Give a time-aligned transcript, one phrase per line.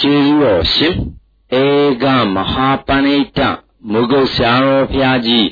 [0.00, 0.94] ကျေးဇူးတော်ရှင်
[1.62, 1.64] ဧ
[2.02, 2.04] က
[2.34, 3.40] မဟာပဏိတ
[3.90, 5.48] မုဂုတ်ဆရာတော်ဘုရားကြီး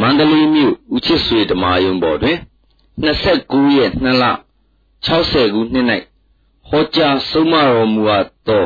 [0.00, 2.38] မန္တလေးမြို့ဦးချစ်ဆွေဓမ္မယုံပေါ်တွင်
[3.06, 4.24] 29ရက်2လ
[5.06, 5.86] 60ခုနှစ်၌
[6.68, 8.64] ဟောကြားဆုံးမတော်မူအပ်သော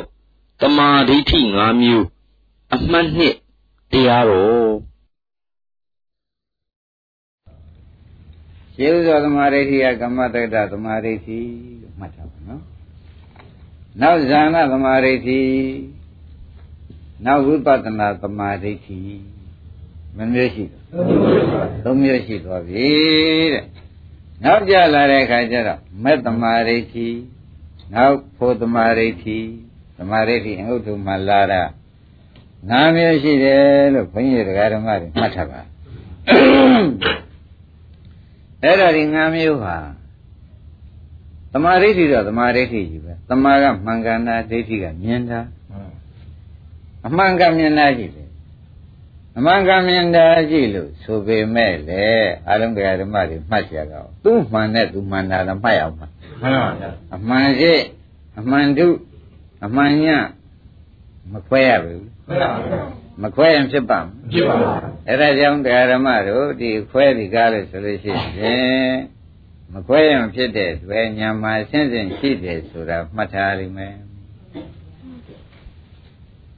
[0.61, 2.07] တမာဒိဋ္ဌိ5မျိုး
[2.75, 3.35] အမှတ်နှစ်
[3.93, 4.75] တရားတော်
[8.77, 11.39] ကျေဥစွာသမာဓိဋ္ဌိကကမ္မတက္တသမာဓိဋ္ဌိ
[11.83, 12.63] လို့မှတ်ထားပါနော်
[13.99, 15.43] နောက်ဇာနာသမာဓိဋ္ဌိ
[17.25, 19.01] နောက်ဝိပဿနာသမာဓိဋ္ဌိ
[20.17, 20.65] မမျိုးရှိ
[21.85, 22.89] သုံးမျိုးရှိသွားပြီ
[23.53, 23.65] တဲ့
[24.45, 27.09] နောက်ကြလာတဲ့အခါကျတော့မေတ္တမာဓိဋ္ဌိ
[27.95, 29.39] နောက်ဖို့သမာဓိဋ္ဌိ
[29.99, 31.63] သမာဓိဋ္ဌိအဟုတ်တုမှလာတာ
[32.69, 35.61] ငါးမျိုးရှိတယ်လို့ဘုန်းကြီးတရားဓမ္မတွေမှတ်ထားပါ
[38.63, 39.77] အဲ့ဒါဒီငါးမျိုးဟာ
[41.53, 45.41] သမာဓိဋ္ဌိတော့သမာဓိဋ္ဌိကြီးပဲသမာကမှန်ကန်တာဒိဋ္ဌိကမြင်တာ
[47.07, 48.29] အမှန်ကမြင်တာရှိတယ်
[49.37, 52.05] အမှန်ကမြင်တာရှိလို့ဆိုပေမဲ့လေ
[52.49, 56.11] အလုံးကြဓမ္မတွေမှတ်ရတော့သူ့မှန်နဲ့သူမှန်တာလည်းမှတ်အောင်မှန်
[56.43, 57.75] ပါဗျာအမှန်ရှိ
[58.39, 58.89] အမှန်တု
[59.65, 60.07] အမှန်ည
[61.33, 62.83] မခွဲရဘူးမှန်ပါဗျာ
[63.23, 64.71] မခွဲရင်ဖြစ်ပါမဖြစ်ပါဘူး
[65.09, 68.95] အဲ့ဒါကြောင့်တရားဓမ္မတို့ဒီခွဲဒီကားလို့ဆိုလို့ရှိရင်
[69.73, 73.95] မခွဲရင်ဖြစ်တဲ့တွေ့ညာမှာဆင်းဆင်းရှိတယ်ဆိုတာမှတ်ထားလိမ့်မယ်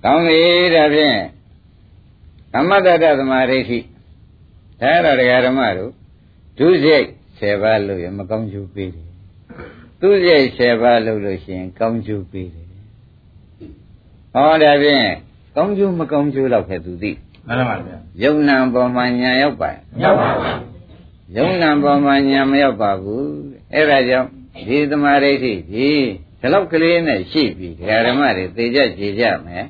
[0.05, 0.43] ကောင်းပြီ
[0.75, 1.19] ဒါဖြင့်
[2.53, 3.79] ကမ္မတ္တသမာဓိဋ္ဌိ
[4.81, 5.93] ဒါရတရားဓမ္မတို့
[6.59, 9.09] ဒုစရိုက်10ပါးလို့ရမကောင်းကျိုးပေးတယ်
[10.01, 12.69] သူစရိုက်10ပါးလို့လို့ရှိရင်ကောင်းကျိုးပေးတယ်
[14.33, 15.07] ဟောဒါဖြင့်
[15.57, 17.11] ကောင်းကျိုးမကောင်းကျိုးတော့ခဲ့သူသိ
[17.47, 19.71] မှန်ပါဗျာယုံနာပေါ်မှာညာရောက်ပါ
[20.03, 20.72] ရောက်ပါပါ
[21.37, 23.31] ယုံနာပေါ်မှာညာမရောက်ပါဘူး
[23.75, 24.29] အဲ့ဒါကြောင့်
[24.69, 25.89] ဒီသမာဓိဋ္ဌိဒီ
[26.41, 27.69] ဒီလောက်ကလေးနဲ့ရှိပြီ
[28.07, 29.67] ဓမ္မတွေသိကြကြည်ကြမယ်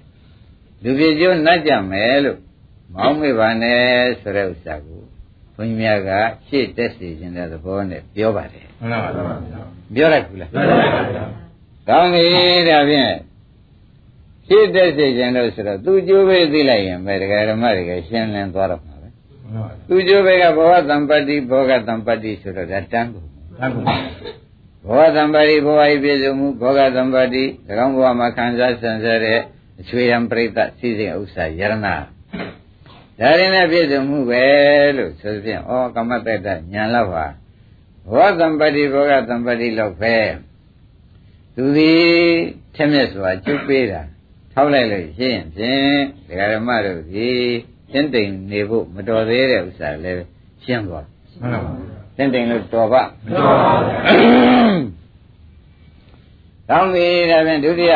[0.82, 2.38] လူပြေကျိုးနှက်ကြမယ်လို့
[2.94, 3.82] မောင်းမေပါနဲ့
[4.20, 5.02] ဆိုတဲ့ဥစ္စာကို
[5.54, 6.10] ဘုန်းကြီးများက
[6.46, 9.36] ရှေ့တက်စီခြင်းတဲ့သဘောနဲ့ပြောပါတယ်မှန်ပါပါ
[9.94, 11.24] ပြောလိုက်ဘူးလားမှန်ပါပါ
[11.88, 12.26] ကောင်းပြီ
[12.68, 13.12] ဒါဖြင့်
[14.46, 18.91] ရှေ့တက်စီခြင်းလို့ဆိုတော့သူကျိုးပဲသိလိုက်ရင်ပဲဒကာဓမ္မတွေကရှင်းလင်းသွားတော့မှာပဲ
[19.88, 23.26] သူကျိုးပဲကဘဝတံပတ္တိဘောဂတံပတ္တိဆိုတော့ဒါတန်းကုန်
[23.58, 23.86] တန်းကုန်
[24.86, 29.40] ဘောဂတံပတ္တိဘဝဤပြည့်စုံမှုဘောဂတံပတ္တိသကောင်းဘဝမှာခံစားဆံဆဲတဲ့
[29.80, 31.96] အချွေရံပရိသတ်စည်းစိမ်ဥစ္စာယရဏဒါ
[33.38, 34.44] ရင်နဲ့ပြည့်စုံမှုပဲ
[34.96, 37.26] လို့ဆိုဖြင့်ဩကမ္မတ္တညာလောက်ဟာ
[38.10, 40.16] ဘောသံပတိဘောဂသံပတိလောက်ပဲ
[41.56, 42.12] သူသည်
[42.74, 44.02] ထက်မြက်စွာကျုပ်ပေးတာ
[44.52, 45.98] ထောက်လိုက်လို့ရှင်းဖြင့်
[46.28, 47.30] ဒကာဓမ္မတို့ဒီ
[47.92, 50.24] ရှင်းတိမ်နေဖို့မတော်သေးတဲ့ဥစ္စာလည်း
[50.64, 51.06] ရှင်းသွား
[51.40, 51.72] မှန်ပါပါ
[52.16, 53.72] ရှင်းတိမ်လို့တော်ပါမတော်ပါ
[54.06, 54.82] ဘူး
[56.68, 57.94] ကောင်းပြီဒါဖြင့်ဒုတိယ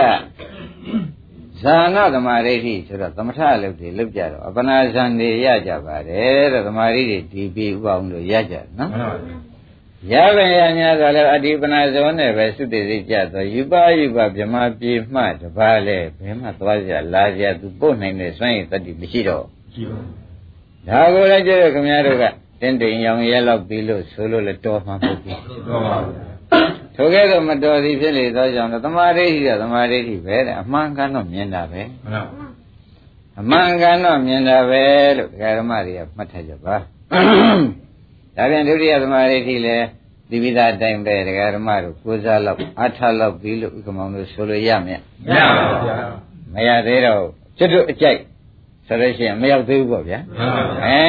[1.63, 9.17] ဇာနာသမာဓိဋ္ဌိဆိုတော့သမထလုပ်တွေလုပ်ကြတော့အပနာဇန်တွေရကြပါတယ်တဲ့သမာဓိတွေဒီပြီးဥပအောင်လို့ရကြနော်မှန်ပါပါ
[10.13, 19.56] ရပဲရညာဆိုလည်းအတိပနာဇောနဲ့ပဲသုတေသိကြတော့ယူပါယူပါဗြဟ္မာပြေမှတပါးလဲဘယ်မှသွားကြလာကြသူပို့နိုင်တဲ့စွမ်းရည်တတ္တိမရှိတော့ရှိပါဘူး
[20.89, 22.25] ဒါကိုလည်းကြည့်ရခင်ဗျားတို့က
[22.61, 26.15] တင်းတိမ်ရောင်ရဲလောက်ပြီးလို့ဆိုလို့လည်းတော်မှာမဟုတ်ဘူးတော်ပါဘူး
[26.97, 31.83] ထိုကဲ့သို့မတော်သည်ဖြစ်လေသောကြောင့်သမာဓိဋ္ဌိကသမာဓိဋ္ဌိပဲတဲ့အမှန်ကန်တော့မြင်တာပဲ
[33.41, 34.85] အမှန်ကန်တော့မြင်တာပဲ
[35.17, 36.77] လို့ဒကာဓမ္မတွေကမှတ်ထားကြပါ
[38.37, 39.87] ဒါပြန်ဒုတိယသမာဓိဋ္ဌိလည်း
[40.31, 45.97] ဒီပိသားအတိုင်းပဲဒကာဓမ္မတို့ကိုးစားလောက်အထလောက်ပြီးလို့ဥက္ကမောင်တို့ဆိုလို့ရမယ်မရပါဘူးဗျာ
[46.55, 47.23] မရသေးတော့
[47.59, 48.19] ကျွတ်တို့အကြိုက်
[48.87, 50.19] ဆိုလို့ရှိရင်မရောက်သေးဘူးပေါ့ဗျာ
[50.87, 51.01] အဲ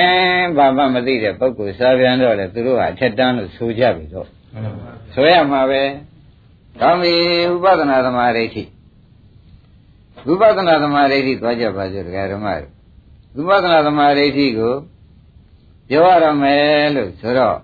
[0.57, 4.27] ဘာမှမသိတဲ့ပုဂ္ဂိုလ်စားပြန်တော့လေသူတို့ကအထက်တန်းလို့ဆိုကြပြီတော့
[5.13, 5.81] ဆိုရမှာပဲ
[6.81, 7.13] ကောင်းပြီ
[7.51, 8.63] ဥပဒနာသမာဓိဋ္ဌိ
[10.31, 14.73] ဥပဒနာသမာဓိဋ္ဌိသွားကြပါစို့တရားဓမ္မတွေဥပဒနာသမာဓိဋ္ဌိကို
[15.89, 17.57] ပြောရမယ်လို့ဆိုတော့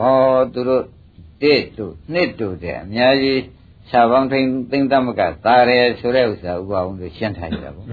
[0.00, 0.04] ဩ
[0.52, 0.84] သူတို့
[1.42, 3.40] တစ်တို့နှစ်တို့တဲ့အများကြီး
[3.90, 7.86] ခြာပေါင်းသိမ့်သိမ့်သမကသာရဲဆိုတဲ့ဥစ္စာဥပအောင်လို့ရှင်းထားကြပါဘူး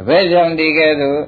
[0.00, 1.20] အဘယ်ကြောင့်ဒီကဲသို့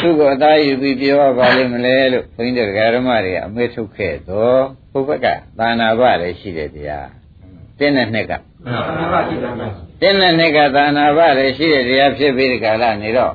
[0.00, 4.62] သူ့ကိုအသားယူပြီးပြောပါလိမ့်မလဲလို့ဘုန်းကြီးတို့ဓမ္မတွေအမေထုတ်ခဲ့တော့
[4.92, 5.26] ဘုဘက
[5.58, 7.08] သာနာဘလည်းရှိတယ်တရား
[7.78, 8.32] တင်းတဲ့နှစ်က
[10.00, 13.34] တင်းတဲ့နှစ်ကသာနာဘလည်းရှိတဲ့တရားဖြစ်ပြီးဒီကလာနေတော့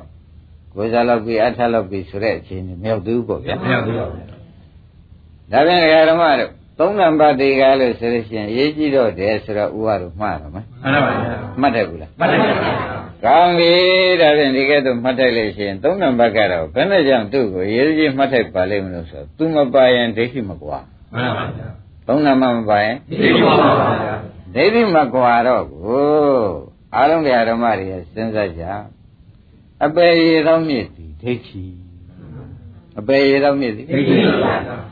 [0.74, 4.26] ကိုယ်စားလောက်ပြီးအထလောက်ပြီးဆိုတဲ့အခြေအနေမရောက်သေးဘူးပေါ့ဗျာမရောက်သေးပါဘူး
[5.52, 5.80] ဒါပြန်
[6.10, 11.12] ဓမ္မတို့သုံးနံပါတ်တေကလို့ဆိုလို့ရှိရင်အရေးကြီးတော့တယ်ဆိုတော့ဥပါတို့မှားတော့မမှန်ပါပါ
[11.60, 13.72] မှတ်တယ်ဘူးလားမှတ်တယ်ပါ ကောင်းပြီ
[14.20, 20.78] ဒါဖြင့်ဒီကဲ့သို့မှတ်ထိုက်လို့ရှိရင်သုံးနံပါတ်ကတော့ဘယ်နဲ့ကြောင့်သူ့ကိုရေးကြီးမှတ်ထိုက်ပါလိမ့်မလို့ဆိုတော့ तू မပါရင်ဒိဋ္ဌိမကွာ
[21.14, 21.68] မှန်ပါဗျာ
[22.08, 24.14] သုံးနံပါတ်မပါရင်ဒိဋ္ဌိမကွာပါဗျာ
[24.54, 26.46] ဒိဋ္ဌိမကွာတော့ကို
[26.94, 28.64] အားလုံးတရားဓမ္မတွေစဉ်းစားကြ
[29.84, 31.64] အပေရေသောမြစ်သည်ဒိဋ္ဌိ
[32.98, 34.16] အပေရေသောမြစ်သည်ဒိဋ္ဌိ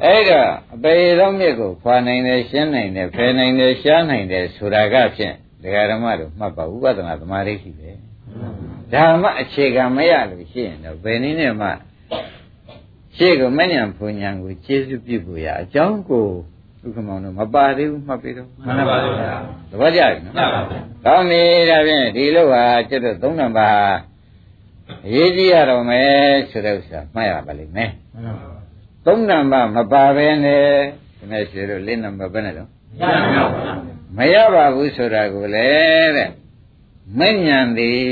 [0.04, 8.05] အဲ့တော့အပေရေသောမြစ်ကိုခွာနိုင်တယ်ရှင်းနိုင်တယ်ဖယ်နိုင်တယ်ရှားနိုင်တယ်ဆိုတာကဖြင့်တရားဓမ္မတို့မှတ်ပါဥပဒနာသမာဓိရှိပဲ
[8.92, 11.68] ဓမ္မအခြေခံမရလို့ရှိရင်တော့ဘယ်နည်းနဲ့မှ
[13.16, 16.26] ရှေ့ကမဉ္ဇဉ်ဘုံညာကိုကျေစုပြုဖို့ရအကြောင်းကို
[16.84, 19.32] ဥက္ကမောင်တို့မပါသေးဘူးမှတ်ပြီးတော့မှန်ပါဗျာ
[19.70, 23.94] သဘောကျပြီနော်မှန်ပါဗျာကောင်းပြီဒါဖြင့်ဒီလိုဟာကျွတ်တော့သုံးနံပါတ်
[25.06, 26.10] အရေးကြီးရတော့မယ်
[26.50, 28.60] ဆိုတဲ့ဥစ္စာမှတ်ရပါလိမ့်မယ်မှန်ပါဗျာ
[29.06, 30.64] သုံးနံပါတ်မပါဘဲနဲ့
[31.18, 32.68] ဒီမဲ့ရှိလို့လေးနံပါတ်ပဲနဲ့တော့
[34.16, 35.68] မရပါဘူးဆိုတာကိုလေ
[36.16, 36.30] တဲ့
[37.18, 38.04] မဉ္ဇဉ်သည်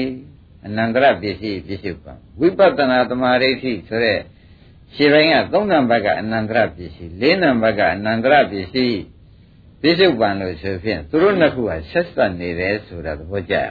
[0.67, 4.21] အနန္တရပစ္စည်းပစ္စုပန်ဝိပဿနာသမာဓိရှိဆိုတဲ့
[4.95, 8.99] ခြေပိုင်းကသုံးနံပါတ်ကအနန္တရပစ္စည်းလေးနံပါတ်ကအနန္တရပစ္စည်း
[9.81, 13.67] ပြစ္ဆုတ်ပံလို့ဆိုဖြင့်သူတို့နှစ်ခုကဆက်ဆက်နေတယ်ဆိုတာသဘောကျရ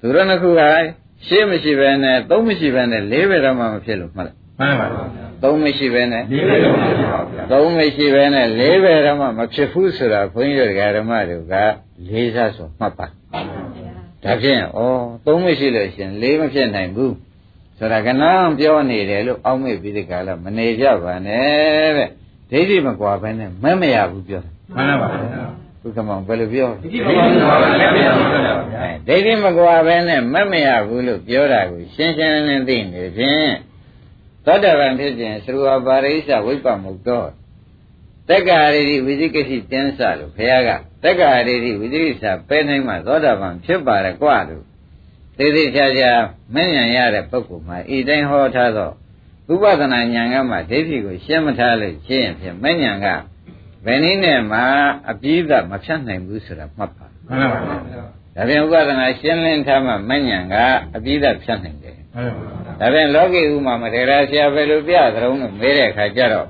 [0.00, 0.62] သူတို့နှစ်ခုက
[1.26, 5.04] ရှင်းမရှိဘဲနဲ့သုံးမရှိဘဲနဲ့လေးပဲတော့မှမဖြစ်လို့မှတ်လိုက်မှန်ပါပါ
[5.42, 11.54] သုံးမရှိပဲနဲ့လေးပဲတော့မဖြစ်ပါဘူးသုံးမရှိပဲနဲ့လေးပဲတော့မှမဖြစ်ဘူးဆိုတာဘုန်းကြီးတို့ဓမ္မတွေက
[12.08, 13.06] လေးစားဆိုမှတ်ပါ
[14.24, 14.80] ဒါဖြင့်ဩ
[15.26, 17.14] သုံးမရှိလို့ရှင်လေးမဖြစ်နိုင်ဘူး
[17.78, 22.08] ဆိုတာကနန်းပြောနေတယ်လို့အောက်မေ့ပြီးဒီကလာမနေကြပါနဲ့တဲ့
[22.50, 25.18] ဒိဋ္ဌိမကွာပဲနဲ့မမရဘူးပြောတာမှန်ပါပါ
[25.82, 27.08] ဘုကမောင်ဘယ်လိုပြောဒိဋ္ဌိမ
[27.46, 28.64] ကွာပဲနဲ့မရဘူးပြောတာပါ
[29.08, 33.52] ဒိဋ္ဌိမကွာပဲနဲ့မမရဘူးလို့ပြောတာကိုရှင်းရှင်းလင်းလင်းသိနေဖြင့်
[34.44, 37.28] သောတာပန်ဖြစ်ခြင်းသရူဝပါရိစ္ဆဝိပ္ပမုတ်တော်
[38.30, 40.70] တက္ကရာရိဝိသိကိစီတင်းစလို့ဘုရားက
[41.04, 44.64] တက္ကရာရိဝိသိကိစ္စပဲနိုင်မှသောတာပန်ဖြစ်ပါရကွာလို့
[45.38, 46.12] သေးသေးချာချာ
[46.54, 48.90] မဉ္ဇဏ်ရတဲ့ပုဂ္ဂိုလ်မှာဤတိုင်းဟောထားသော
[49.52, 53.06] ဥပဒနာဉာဏ်ကမှဒိဋ္ဌိကိုရှင်းမထားလို့ရှင်းရင်ဖြင့်မဉ္ဇဏ်က
[53.84, 54.60] ဘယ်နည်းနဲ့မှ
[55.10, 57.76] အပြည့်အမဖြတ်နိုင်ဘူးဆိုတာမှတ်ပါမှန်ပါပါ
[58.36, 60.54] ဒါပြန်ဥပဒနာရှင်းလင်းထားမှမဉ္ဇဏ်က
[60.96, 66.48] အပြည့်အဖြတ်နိုင်တယ်မှန်ပါပါဒါပြန်လောကီဥမာမထေရဆရာဘယ်လိုပြသရုံးလို့မေးတဲ့အခါကျတော့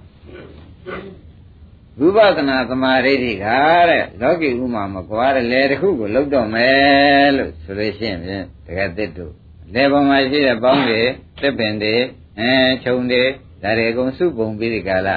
[2.00, 3.46] ဝိပဿနာသမာဓိတွေက
[3.88, 9.32] တဲ့လောကီဥမာမကွာတဲ့လေတစ်ခုကိုလုတ်တော့မယ်လို့ဆိုလို့ရှိရင်ဖြင့်တကယ်သစ်တို့
[9.74, 11.02] လေပေါ်မှာရှိတဲ့ပေါင်းတွေ
[11.40, 11.94] တစ်ပင်တွေ
[12.38, 12.52] အဲ
[12.84, 13.22] ခြုံတွေ
[13.62, 15.16] ဒါတွေအကုန်စုပုံပြီးဒီကလာ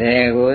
[0.00, 0.48] လေကို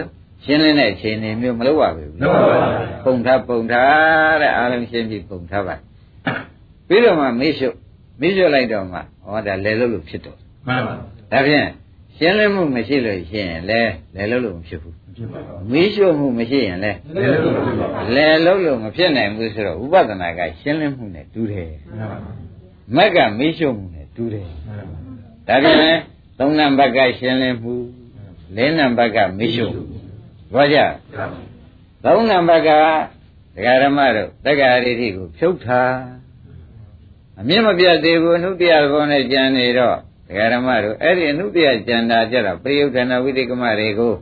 [0.43, 2.67] ရှင်းလင်းတဲ့အခြေအနေမျိုးမလုပ်ပါဘူးလုပ်ပါပါ
[3.05, 5.75] ပုံထားပုံထားတဲ့အားလုံးရှင်းပြီးပုံထားပါ
[6.87, 7.67] ပြီးတော့မှမေ့ရှု
[8.21, 10.37] မေ့ရှုလိုက်တော့မှဟောဒါလေလို့လို့ဖြစ်တော့
[10.67, 10.93] မှန်ပါ
[11.31, 11.67] ဒါဖြင့်
[12.17, 13.81] ရှင်းလင်းမှုမရှိလို့ရှိရင်လဲ
[14.15, 14.95] လေလို့လို့မဖြစ်ဘူး
[15.71, 16.91] မီးရှို့မှုမရှိရင်လဲ
[18.15, 21.71] လဲလုံးလို့မဖြစ်နိုင်ဘူးဆိုတော့ဥပဒနာကရှင်းလင်းမှုနဲ့တူတယ်
[22.95, 24.47] မက်ကမီးရှို့မှုနဲ့တူတယ်
[25.47, 25.93] ဒါပြန်လဲ
[26.39, 27.73] သုံးနံပါတ်ကရှင်းလင်းမှု
[28.55, 29.73] လေးနံပါတ်ကမီးရှို့
[30.53, 30.77] ဘောကြ
[32.03, 32.69] သုံးနံပါတ်က
[33.55, 35.93] ဒကာရမတို့တက္ကရာရိတိကိုဖြုတ်ထား
[37.39, 39.97] အမြင့်မပြတ်သေးဘူးအနုတ္တရဘုံနဲ့ကြံနေတော့
[40.27, 44.13] ဒကာရမတို့အဲ့ဒီအနုတ္တရကြံတာကြတော့ပရိယုဒ္ဓနာဝိသိကမတွေကို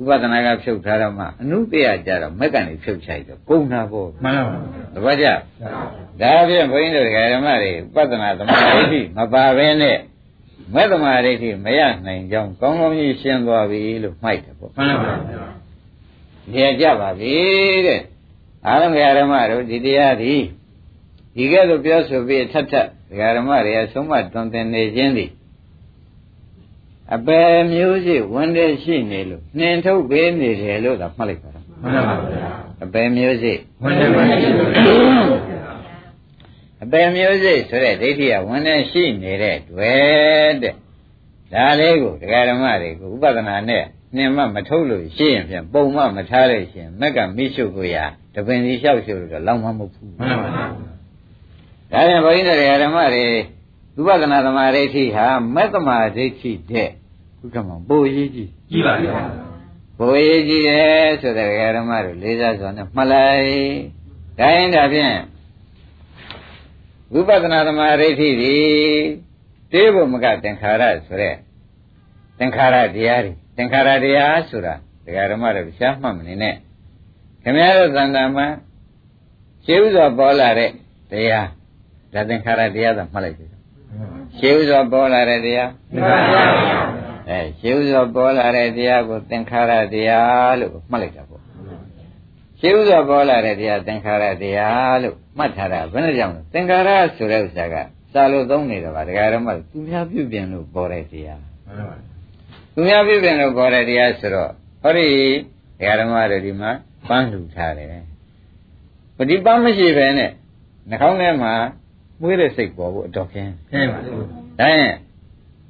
[0.00, 4.56] ဥပဒနာကဖြုတ်ထားတော့မှအနုတ္တရကြတော့မက်ကနေဖြုတ်ချိုက်တော့ကုန်တာပေါ့မှန်ပါပါ
[4.94, 5.26] တပတ်ကြ
[6.22, 8.58] ဒါဖြင့်ဘုန်းကြီးတို့ဒကာရမတွေဥပဒနာသမာ
[8.92, 9.98] ဓိမပါဘဲနဲ့
[10.74, 11.32] မဲ့သမာဓိ
[11.64, 15.14] မရနိုင်ကြောင်းကောင်းကောင်းကြီးရှင်းသွားပြီလို့မှိုက်တယ်ပေါ့မှန်ပါပါ
[16.52, 17.34] နေကြပါပြီ
[17.86, 18.00] တဲ့
[18.66, 20.34] အားလုံးဓမ္မတို့ဒီတရားဒီ
[21.36, 22.88] ဒီကဲ့သို့ပြောဆိုပြီးထပ်ထပ်
[23.36, 25.30] ဓမ္မတွေကဆုံးမတွင်တင်နေခြင်းသည်
[27.14, 32.48] အပယ်မျိုးရှိဝန်တဲ့ရှိနေလို့နှင်ထုတ်ပေးနေတယ်လို့သာမှတ်လိုက်ပါတော့မှန်ပါဗျာ
[32.84, 33.52] အပယ်မျိုးရှိ
[33.82, 34.08] ဝန်တဲ့
[34.42, 34.70] ရှိလို့
[36.84, 40.74] အပယ်မျိုးစိဆိုတဲ့ဒိဋ္ဌိကဝန်နဲ့ရှိနေတဲ့တွေ့တဲ့
[41.52, 43.84] ဒါလေးကိုဒကာဓမ္မတွေကိုဥပဒနာနဲ့
[44.16, 47.96] နှင်မမထုတ်လို့ရှိရင်ဖြင့်ပုံမမထားလို့ရှိရင်မက်ကမိရှုကိုရ
[48.34, 50.64] တပင်စီလျှောက်ရှုလို့တော့လောက်မမဟုတ်ဘူးမှန်ပါပါဒါ
[51.92, 53.26] ပြန်ဘုန်းကြီးတွေဓမ္မတွေ
[53.98, 56.88] ဥပဒနာသမာဓိဋ္ဌိဟာမက်သမာဓိဋ္ဌိတဲ့
[57.44, 59.14] ဥက္ကမပိုရေးကြီးကြီးပါဗျာ
[59.98, 63.44] ပိုရေးကြီးတယ်ဆိုတဲ့ဓမ္မတွေလေးစားစွာနဲ့မှတ်လိုက်
[64.38, 65.16] ဒါရင်ဒါဖြင့်
[67.12, 68.56] ဝိပဿနာသမာဓိဋ္ဌိဒီ
[69.72, 71.34] တေဘုမကသင်္ခါရဆိုတဲ့
[72.38, 76.54] သင်္ခါရတရားတွေသင်္ခါရတရားဆိုတာဒကာဓမ္မတွေရှားမှတ်မနေနဲ့
[77.42, 78.46] ခင်ဗျားတို့သံဃာမှာ
[79.64, 80.70] ရှင်းဥစွာပေါ်လာတဲ့
[81.10, 81.48] တရား
[82.12, 83.46] ဒါသင်္ခါရတရားသာမှတ်လိုက်ပြီ
[84.38, 91.42] ရှင်းဥစွာပေါ်လာတဲ့တရားသင်္ခါရတရား အဲရှင်းဥစွာပေါ်လာတဲ့တရားကိုသင်္ခါရတရားလို့မှတ်လိုက်တာပေါ့
[92.60, 97.76] ရှင်းဥစွာပေါ်လာတဲ့တရားသင်္ခါရတရားလို့မှတ်ထားတာဘယ်နဲ့ကြောင့်လဲသင်္ခါရဆိုတဲ့ဥစ္စာက
[98.12, 101.96] စာလို့သုံးနေတာပါဒကာဓမ္မသူများပြုပြင်လို့ပေါ်တဲ့တရားမှန်ပါ
[102.74, 104.50] သူများပြုပြင်လို့ပေါ်တဲ့တရားဆိုတော့
[104.82, 105.08] ဟောဒီ
[105.78, 106.70] ဒကာဓမ္မတွေဒီမှာ
[107.08, 107.88] ပန်းလှူထားတယ်
[109.16, 110.30] ပฏิပန်းမရှိပဲနဲ့
[110.88, 111.54] နှာခေါင်းထဲမှာ
[112.20, 114.26] မွေးတဲ့စိတ်ပေါ်ဖို့အတော်ခင်းခင်းပါဘူး
[114.60, 114.94] ဒါရင်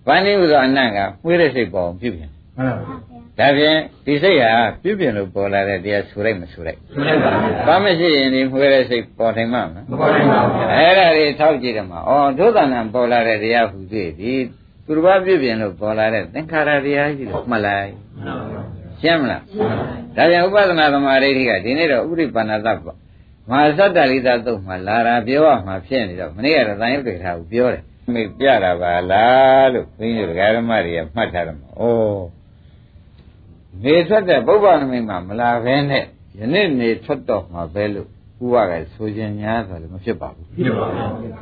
[0.07, 14.33] ဗန္ဒီဥသောအနတ်ကမွေးတဲ့စိတ်ပေါ်အောင်ပြုပြင်မှန်ပါဘူးဒါဖြင့်ဒီစိတ်ဟာပြုပြင်လို့ပေါ်လာတဲ့တရားဆိုလိုက်မဆိုလိုက်မှန်ပါဘူးဘာမရှိရင်ဒီမွေးတဲ့စိတ်ပေါ်ထိုင်မှာမမပေါ်နိုင်ပါဘူးအဲ့ဒါတွေထောက်ကြည့်တယ်မှာဩဒုသနာပေါ်လာတဲ့တရားဟူသေးဒီ
[14.87, 17.91] သူတစ်ပါးပြုပြင်လို့ပေါ်လာတဲ့သင်္ခါရတရားကြီးလို့မှတ်လိုက်
[18.25, 19.43] မှန်ပါဘူးရှင်းမလား
[20.17, 22.97] ဒါကြောင့်ဥပဒနာသမာဓိဋ္ဌိကဒီနေ့တော့ဥပရိပန္နသပေါ့
[23.51, 27.83] မဟာသတ္တလိသသုတ်မှာလာတာပြောရမှာဖြစ်နေတော့မနေ့ကတော့တန်ရုပ်တွေထားဘူးပြောတယ်
[28.13, 31.83] မိပြတာပါလားလို့ဘုန်းကြီးတို့ဓမ္မတွေကမှတ်ထားတယ်မှာဩ
[33.85, 36.05] နေထွက်တဲ့ပုဗ္ဗနမိတ်မှာမလာဘဲနဲ့
[36.39, 38.09] ယနေ့နေထွက်တော့မှာပဲလို့
[38.45, 41.35] ဥပကဆိုခြင်းများဆိုလည်းမဖြစ်ပါဘူးဖြစ်ပါဘူး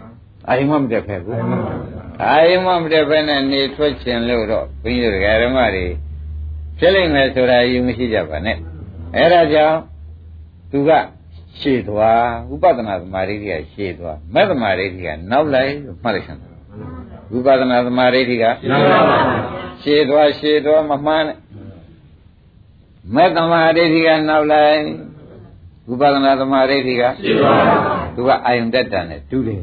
[0.49, 1.39] အာယုံမမတက်ဖက်ဘူး
[2.25, 5.87] အာယုံမမတက်ဖက်နဲ့နေထွက်ခြင်းလို့တော့ဘုန်းကြီးတို့ဓမ္မတွေ
[6.79, 8.57] ဖြစ်လိမ့်မယ်ဆိုတာယူမရှိကြပါနဲ့
[9.17, 9.79] အဲဒါကြောင့်
[10.71, 10.91] သူက
[11.61, 16.50] ရှေ့သွားဥပဒနာသမာဓိကရှေ့သွားမဲ့သမာဓိကနောက်လိုက်လို့မှတ်လိုက်စ
[17.35, 19.19] မ်းဥပဒနာသမာဓိကနောက်ပါပါ
[19.83, 21.39] ရှေ့သွားရှေ့သွားမမှန်းနဲ့
[23.15, 24.81] မဲ့သမာဓိကနောက်လိုက်
[25.93, 29.63] ဥပဒနာသမာဓိကရှိပါဘူးသူကအာယုန်တက်တာနဲ့တူးတယ်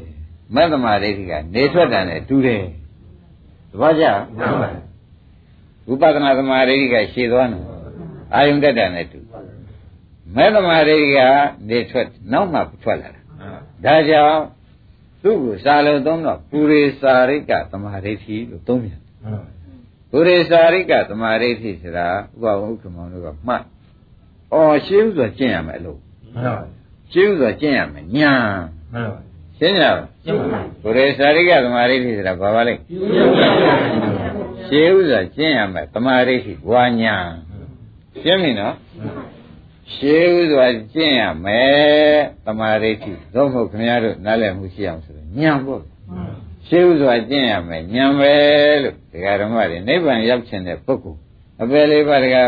[0.56, 2.64] မဲ့သမာဓိကနေထွက်တာနဲ့တူးတယ်
[3.72, 4.06] သဘောကျ
[4.38, 4.70] မှန်ပါ
[5.88, 7.64] ဝိပဿနာသမာဓိကရှည်သွားတယ်
[8.36, 9.20] အာယုန်တက်တာနဲ့တူ
[10.36, 11.18] မဲ့သမာဓိက
[11.70, 13.22] နေထွက်နောက်မှထွက်လာတာ
[13.86, 14.42] ဒါကြောင့်
[15.24, 18.14] သူ့ကိုစာလုံးသုံးတော့ပုရိစာရိကသမာဓိ
[18.50, 19.02] လို့သုံးပြန်
[20.12, 22.08] ပုရိစာရိကသမာဓိဆိုတာ
[22.42, 23.64] ဥပဝဥက္ကမောင်တို့ကမှတ်
[24.54, 26.64] အော်ရှင်းဥစွာကျင့်ရမယ်လို့မှန်ပါ
[27.12, 28.34] ရှင်းဥစွာကျင့်ရမယ်ညာ
[28.94, 29.20] မှန်ပါ
[29.58, 32.74] ရှင်းကြပါရှင်းပါပုရိသရိကသမာဓိဋ္ဌိဆိုတာဘာပါလဲ
[34.68, 37.16] ရှင်းဥစွာကျင့်ရမယ်သမာဓိဋ္ဌိဝါညာ
[38.22, 38.76] ရှင်းပြီနော်
[39.94, 45.82] ရှင်းဥစွာကျင့်ရမယ်သမာဓိဋ္ဌိသို့မဟုတ်ခင်ဗျားတို့နားလည်မှုရှိအောင်ဆိုတော့ညံပေါ့
[46.68, 48.34] ရှင်းဥစွာကျင့်ရမယ်ညံပဲ
[48.84, 51.20] လို့ဒကာဓမ္မတွေနိဗ္ဗာန်ရောက်ချင်တဲ့ပုဂ္ဂိုလ်
[51.62, 52.42] အပယ်လေးပါးဒကာ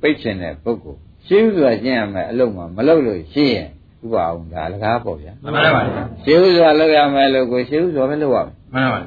[0.00, 3.68] ပိတ်ချင်တဲ့ပုဂ္ဂိုလ်ရှင်းဥစွာကျင့်ရမယ်အလုံးမှာမလုပ်လို့ရှိရင်
[4.04, 5.82] ဥပအောင်ဒါအလကားပေါ့ဗျာမှန်ပါပါ
[6.24, 9.00] ရှင်းဥစွာလုပ်ရမယ်လို့ကိုရှင်းဥစွာပဲလုပ်ရမယ်မှန်ပါ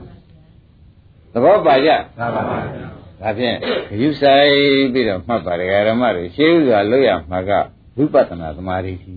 [1.34, 2.58] သဘောပါကြသာပါပါ
[3.22, 3.56] ဒါဖြင့်
[3.90, 4.50] ဂရုစိုက်
[4.94, 7.52] ပြီးတော့မှတ်ပါတယ်ဓမ္မတွေရှင်းဥစွာလုပ်ရမှာက
[8.00, 9.14] ဝိပဿနာသမာဓိရှိ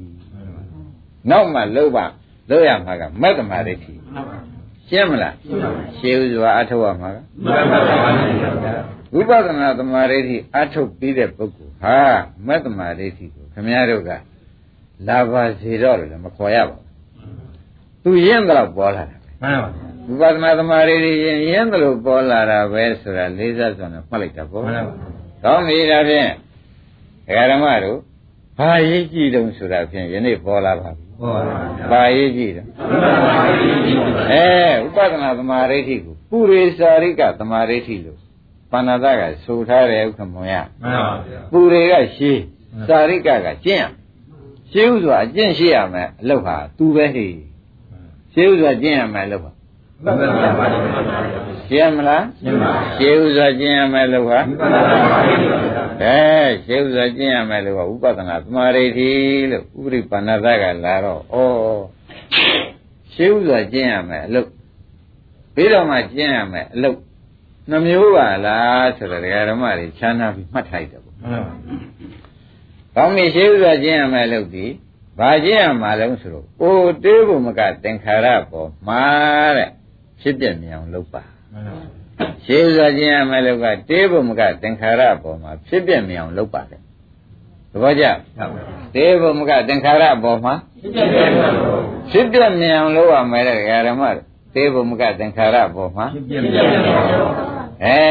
[1.31, 2.05] နောက်မှလုပ်ပါ
[2.51, 3.95] လုပ်ရမှာကမက်သမာဓိရှိ
[4.89, 5.35] ရှင်းမလား
[5.99, 7.97] ရှင်းဥစွာအထောက်ရမှာကမှန်ပါပါ
[9.15, 11.97] ဝိပဿနာသမာဓိရှိအထုတ်ပြီးတဲ့ပုဂ္ဂိုလ်ဟာ
[12.47, 14.11] မက်သမာဓိရှိကိုခမည်းတော်က
[15.09, 16.87] လာပါစေတော့လို့လည်းမခေါ်ရပါဘူး
[18.03, 19.71] သူရင်းတော့ပေါ်လာတာမှန်ပါ
[20.21, 24.95] ဝိပဿနာသမာဓိတွေရင်ရင်းသလိုပေါ်လာတာပဲဆိုတာလေးစားစွာနဲ့မှတ်လိုက်တာပေါ့မှန်ပါ။
[25.45, 26.31] ကောင်းပြီဒါဖြင့်
[27.27, 27.99] ဒကာဓမ္မတို့
[28.63, 31.59] ဘာရေးကြည့်တုံးဆိုတာဖြင့်ယနေ့ပေါ်လာပါပြီဟောပါ။
[31.91, 32.69] ဘာရေးကြည့်တုံး
[34.31, 34.47] အဲ
[34.85, 38.19] ဥပဒနာသမာဓိဋ္ဌိကိုပုရိစာရိကသမာဓိဋ္ဌိလို့
[38.73, 41.09] ပဏ္ဏတကဆိုထားတယ်ဥက္ကမွန်ရမှန်ပါ
[41.53, 42.41] ပုရိကရှေး
[42.89, 43.85] စာရိကကကျင့်ရ
[44.71, 47.27] ရှေးဥစွာအကျင့်ရှိရမယ်အလုပ်ဟာသူပဲဟိ
[48.33, 49.52] ရှေးဥစွာကျင့်ရမယ်အလုပ်ဟာမှန်ပါပါ
[51.69, 55.21] ရှင်းမလားရှင်းပါရှင်းဥစွာကျင့်ရမယ်လို့ဟာမှန်ပါပါ
[56.03, 56.21] အဲ
[56.67, 59.13] ရှင်းဥစွာကျင့်ရမယ်လို့ဟာဥပဒနာသမာဓိတိ
[59.51, 61.37] လို့ဥပရိပန္နသကလာတော့ဩ
[63.15, 64.49] ရှင်းဥစွာကျင့်ရမယ်အလုပ်
[65.55, 66.99] ပြီးတော့မှကျင့်ရမယ်အလုပ်
[67.71, 71.55] နှမျိုးပါလားဆိုတော့ဒကာဓမ္မတွေချမ်းသာပြီးမှတ်ထားတယ်ပေါ့မှန်ပါ။
[72.97, 74.67] ကောင်းပြီရှင်းဥစွာကျင့်ရမယ်လို့ဒီ
[75.19, 79.05] ဘာကျင့်ရမှာလဲဆိုတော့အိုတေးဘုမကသင်္ခါရပေါ်မှာ
[79.57, 79.71] တဲ့
[80.23, 82.03] ဖြစ်ပြမြင်အောင်လုပ်ပါမှန်ပါ
[82.45, 86.81] ရှင်းစွာခြင်းရမယ်လို့ကတေးဘုံကသင်္ခါရပေါ်မှာဖြစ်ပြမြင်အောင်လုပ်ပါတယ်
[87.73, 88.05] သဘောကျ
[88.95, 90.55] တေးဘုံကသင်္ခါရပေါ်မှာ
[92.11, 93.57] ဖြစ်ပြမြင်အောင်လုပ်ရမယ်တဲ့
[93.89, 96.59] ဓမ္မတို့တေးဘုံကသင်္ခါရပေါ်မှာဖြစ်ပြပြ
[97.85, 98.03] အဲ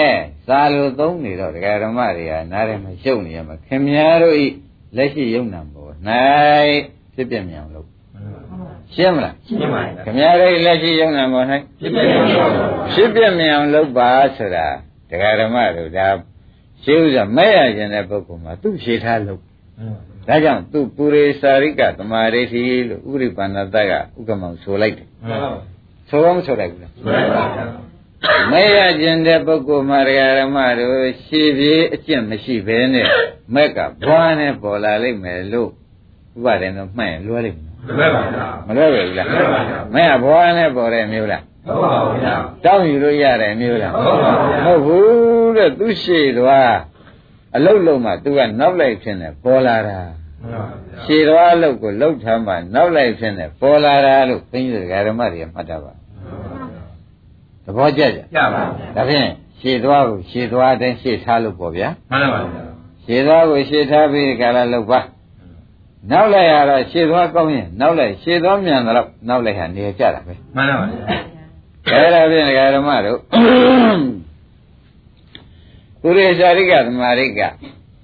[0.48, 4.46] သာလို့သုံးနေတော့ဓမ္မတွေကနားထဲမှာရှုပ်နေရမှာခင်များတို့ဤ
[4.98, 5.92] လက်ရှိယုံနာပေါ်၌
[7.14, 7.88] ဖြစ်ပြမြင်အောင်လုပ်
[8.96, 11.46] ရှင်းမလားရှင်းပါခင်များတို့ဤလက်ရှိယုံနာပေါ်၌
[11.80, 12.14] ဖြစ်ပြပြ
[12.94, 14.68] ဖြစ်ပြမြင်အောင်လုပ်ပါဆိုတာ
[15.10, 16.08] တရားဓမ္မတို့ဒါ
[16.84, 19.40] ရှင်းဥစွာမဲ့ရခြင်းတဲ့ပုဂ္ဂိုလ်မှာသူ့ဖြေထားလို့
[20.28, 25.52] ဒါကြောင့်သူပုရိစာရိကသမာဓိတိလို့ဥရိပန္နတကဥက္ကမောင်ဆိုလိုက်တယ်မှန်ပါ
[26.10, 27.44] ဆိုတော့မဆိုလိုက်ဘူးလားမှန်ပါ
[28.52, 33.08] မဲ့ရခြင်းတဲ့ပုဂ္ဂိုလ်မှာတရားဓမ္မတို့ရှေးပြေးအကျင့်မရှိဘဲနဲ့
[33.56, 35.70] မက်ကဘွားနဲ့ပေါ်လာလိမ့်မယ်လို့
[36.38, 38.22] ဥပဒေတော့မှတ်ရင်လွယ်လိမ့်မယ် မှန်ပါ
[38.68, 39.60] မလွယ်ပဲဘူးလားမှန်ပါ
[39.96, 42.34] မက်ကဘွားနဲ့ပေါ်တဲ့မျိုးလားဟုတ်ပါဘူးဗျာ
[42.66, 46.76] တောင်းယူလို့ရတယ်မျိုးလားဟုတ်ပါဘူးမဟုတ်ဘူးတဲ့သူရှိသွား
[47.56, 50.00] အလုတ်လုံးမှသူကနောက်လိုက်ဖြစ်နေပေါ်လာတာ
[51.04, 55.94] ရှည်သွားလို့ကိုလှုပ်ထမ်းမှနောက်လိုက်ဖြစ်နေပေါ်လာတာလို့သိဉ္စကာရမတွေကမှတ်တာပါ
[57.64, 58.64] သဘောကျကြရပါ
[58.96, 62.62] ဒါဖြင့်ရှည်သွားကိုရှည်သွားတဲ့ရှည်ထားလို့ပေါ့ဗျာမှန်ပါပါ
[63.06, 65.00] ရှည်သွားကိုရှည်ထားပြီးကာလလှုပ်ပါ
[66.10, 70.88] နောက်လိုက်ရတော့ရှည်သွားကောင်းရင်နောက်လိုက်ရှည်သွားမြန်တော့နောက်လိုက်ဟာနေကြတာပဲမှန်ပါပါ
[71.90, 73.20] အဲဒါဖြင့်ဒကာဓမ္မတို့
[76.02, 77.42] ကုရိရှာရိကသမာရိက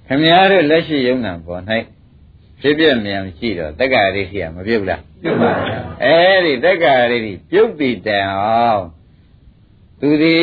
[0.06, 1.62] ခမည်းတော်လက်ရှိယုံနာပေါ်၌
[2.60, 7.18] ဖြစ်ပြမြန်ရှိတော့တက္ကရာရိရှိကမပြုတ်လားပြုတ်ပါဗျာအဲဒီတက္ကရာရိ
[7.50, 8.84] ပြုတ်ပြီးတန်အောင်
[10.00, 10.36] သူဒီ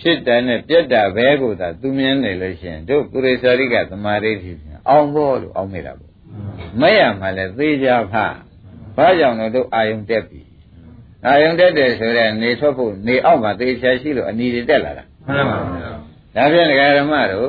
[0.00, 6.13] ဖြစ်တယ်နဲ့ပြက်တာဘဲကိုသာသူမြင်နေလို့ရှိရင်တို့ကုရိရှာရိကသမာရိရှိပြန်အောင်ဖို့လို့အောင်မိတာပေါ့
[6.80, 8.14] မဲ့ရမှလည်းသေးကြဖ
[8.96, 10.42] ဘာကြောင့်လဲတို့အာယုံတက်ပြီ
[11.26, 15.80] အာယုံတက်တယ်ဆိုတော့နေထွက်ဖို့နေအောက်မှာသေချာရှိလို့အနီတွေတက်လာတာမှန်ပါပါ
[16.36, 17.48] ဒါဖြင့်ဒကာဓမ္မတို့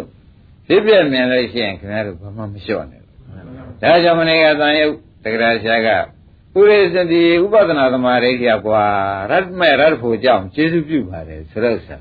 [0.68, 3.02] ဖြစ်ပြမြင်လို့ရှိရင်ခင်ဗျားတို့ဘာမှမလျှော့နဲ့
[3.82, 5.90] ဒါကြောင့်မနေကသံယုတ်တက္ကရာရှာက
[6.58, 8.84] ဥရိစတိဥပဒနာသမာဓိကျကွာ
[9.32, 11.98] ရတ်မဲ့ရတ်ဖို့ကြောင့်ကျေစုပြုပါတယ်ဆိုတော့ဆာ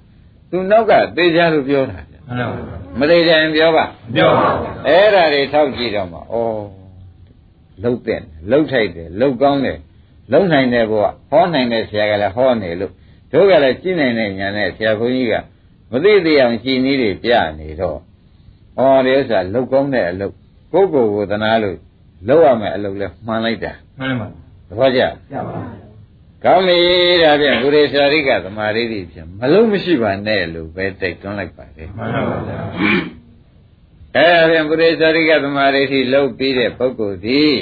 [0.50, 4.48] သူနောက်ကသေချာလို့ပြောတာဗျမှန်ပါပါမသေးချင်ပြောပါပြောပါ
[4.86, 6.22] အဲ့ဒါတွေထောက်ကြည့်တော့မှဩ
[7.82, 9.78] လှုပ်တဲ့လှုပ်ထိုက်တယ်လှုပ်ကောင်းတယ်
[10.32, 12.92] လှုပ်နိုင်တယ်ဘုရားဟောနိုင်တဲ့ဆရာကလည်းဟောနေလို့
[13.32, 15.34] တို့ကလည်းကြည့်နိုင်တဲ့ညာနဲ့ဆရာဘုန်းကြီးက
[15.90, 17.98] မသိသေးအောင်ကြည်နည်းတွေပြနေတော့
[18.78, 20.34] ဩဒီဥစ္စာလှုပ်ကောင်းတဲ့အလုပ်
[20.72, 21.76] ကိုယ့်ကိုယ်ကိုသနာလို့
[22.28, 24.26] လှုပ်ရမယ်အလုပ်လဲမှန်လိုက်တာမှန်ပါ
[24.68, 25.54] သဘောကျရပါ
[26.44, 26.78] ကောင်းပြီ
[27.22, 32.36] ဒါဖြင့်ဘုရေဆရာရိကသမာဓိတွေဖြင့်မလုံးမရှိပါနဲ့လို့ပဲတိုက်တွန်းလိုက်ပါတယ်မှန်ပါပါ
[34.16, 37.56] အဲဒါဖြင့်ပုရိသရိကသမာဓိထိလှုပ်ပြီးတဲ့ပုဂ္ဂိုလ်သည်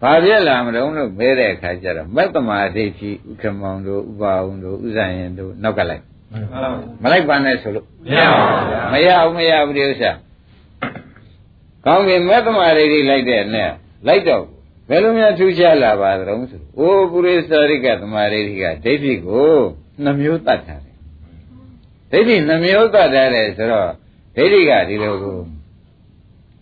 [0.00, 6.02] ဘာပြက်လာမတုံးလို့မဲတဲ့အခါကျတော့မက်သမာဓိထိဥက္ကမောင်တို့ဥပါဝုံတို့ဥဇာယင်တို့နောက်ကလိုက်
[6.32, 6.70] မှန်ပါပါ
[7.02, 10.10] မလိုက်ပါနဲ့ဆိုလို့မရပါဘူးဗျာမရဘူးမရဘူးဒီဥစ္စာ
[11.84, 13.70] ကောင်းပြီမက်သမာဓိထိလိုက်တဲ့နဲ့
[14.06, 14.44] လိုက်တော့
[14.88, 19.54] ဘယ်လိုများထူးခြားလာပါသလဲဆိုအိုးပုရိသရိကသမာဓိထိကဒိဋ္ဌိကို
[20.04, 20.96] နှမျိုးတတ်ထားတယ်
[22.12, 23.90] ဒိဋ္ဌိနှမျိုးတတ်ထားတယ်ဆိုတော့
[24.38, 25.38] ဒိဋ္ဌိကဒီလိုကို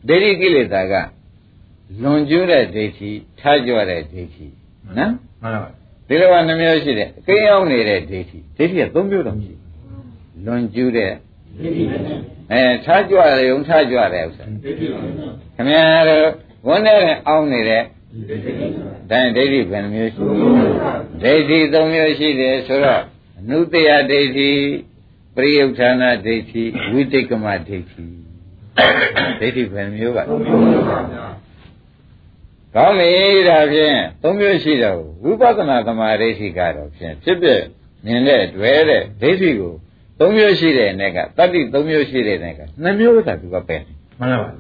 [0.09, 0.95] ဒိဋ္ဌိကိလေသာက
[2.03, 3.11] လွန်ကျူးတဲ့ဒိဋ္ဌိ
[3.41, 4.47] ထားကြွတဲ့ဒိဋ္ဌိ
[4.97, 5.13] နော်
[5.43, 5.71] မှန်ပါပါ
[6.09, 9.61] ဒီလိုကနှမျိုးရှိတယ်အကိန်းအောင်နေတဲ့ဒိဋ္ဌိဒိဋ္ဌိက၃မျိုးတော့ရှိတယ်
[10.47, 11.13] လွန်ကျူးတဲ့
[12.53, 14.45] အဲထားကြွတယ်ုံထားကြွတဲ့ဥစ္စာ
[15.57, 16.27] ခင်ဗျားတို့
[16.67, 17.83] ဝန်နဲ့အောင်းနေတဲ့
[19.11, 20.23] ဒါဒိဋ္ဌိဘယ်နှမျိုးရှိ
[21.23, 23.03] ဒိဋ္ဌိ၃မျိုးရှိတယ်ဆိုတော့
[23.39, 24.51] အနုတ္တယဒိဋ္ဌိ
[25.37, 28.19] ပရိယုဌာဏဒိဋ္ဌိဝိတိတ်ကမဒိဋ္ဌိ
[29.41, 33.13] ဒိဋ္ဌိဘယ်နှမျိုးပါကောင်းပြီ
[33.49, 37.61] ဒါဖြင့်သုံးမျိုးရှိတော့ဝိပဿနာသမာဓိဋ္ဌိကတော့ဖြင့်ဖြစ်ဖြစ်
[38.07, 39.75] မြင်တဲ့တွေ့တဲ့ဒိဋ္ဌိကို
[40.21, 44.51] သုံးမျိုးရှိတဲ့နဲ့ကတတ္တိသုံးမျိုးရှိတဲ့နဲ့ကနှစ်မျိုးသာသူကပယ်တယ်မှန်ပါပါ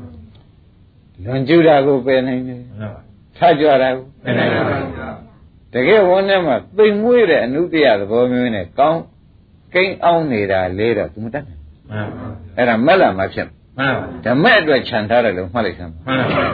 [1.25, 3.01] လွန်ကျူးတာကိုပယ်နိုင်တယ်မှန်ပါပါ
[3.39, 5.09] ထကြွတာကိုမှန်ပါပါ
[5.75, 9.01] တကယ်ဝန်ထဲမှာသိမ်မွေးတဲ့အနုတ္တယသဘောမျိုးနဲ့ကောင်း
[9.74, 13.48] ကိန်းအောင်နေတာလေးတော့သူမတတ်နိုင်မှန်ပါအဲ့ဒါမက်လာမှဖြစ်
[13.79, 16.46] မှန်ပါဓမ္မအတွက်ခြံထားတယ်လို့မှတ်လိုက်စမ်းပါမှန်ပါ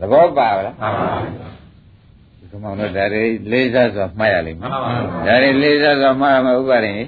[0.00, 4.90] သဘောပါလားမှန်ပါဒီကောင်တော့ဒါတွေလေးစားစွာမှတ်ရလိမ့်မယ်မှန်ပါ
[5.26, 7.02] ဒါတွေလေးစားစွာမှတ်ရမယ်ဥပါရင်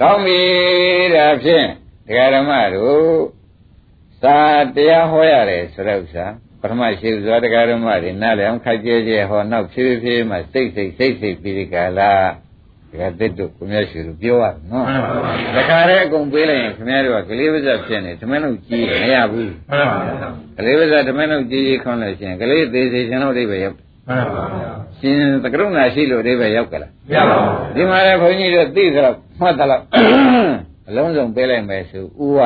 [0.00, 0.40] ကောင်းပြီ
[1.16, 1.66] ဒါဖြင့်
[2.06, 3.00] ဒကာဓမ္မတို့
[4.24, 4.40] သာ
[4.76, 6.26] တရားဟောရတယ်ဆိုတဲ့ဥစ္စာ
[6.60, 12.12] ပထမရှိစွာဒကာဓမ္မတွေနားလည်အောင်ခက်ကြဲကြဲဟောနောက်ဖြည်းဖြည်းမှစိတ်စိတ်စိတ်စိတ်ပြီးဒီကလာ
[12.96, 20.28] ဒကာသစ်တို့ကိုမြတ်ရှိတို့ပြောရနော်မှန်ပါပါတခါတည်းအကုန်ပေးလိုက်ရင်ခင်ဗျားတို့ကကလေးပါးစပ်ဖြစ်နေဓမ္မနုကြီးမရဘူးမှန်ပါပါ
[20.58, 23.76] ကလေးပါးစပ်ဓမ္မနုကြီးကြီးခွန်းလို့ရှိရင်ကလေးသေးသေးရှင်တို့အိဗယ်ရောက်
[24.08, 24.62] မှန်ပါပါ
[24.98, 29.82] ရှင်သကရုဏာရှိလို့အိဗယ်ရောက်ကြလားမရပါဘူးဒီမှာလည်းခွန်ကြီးတို့သိသလောက်မှတ်သလောက်
[30.88, 32.40] အလုံးစုံပေးလိုက်မယ်ဆိုဥက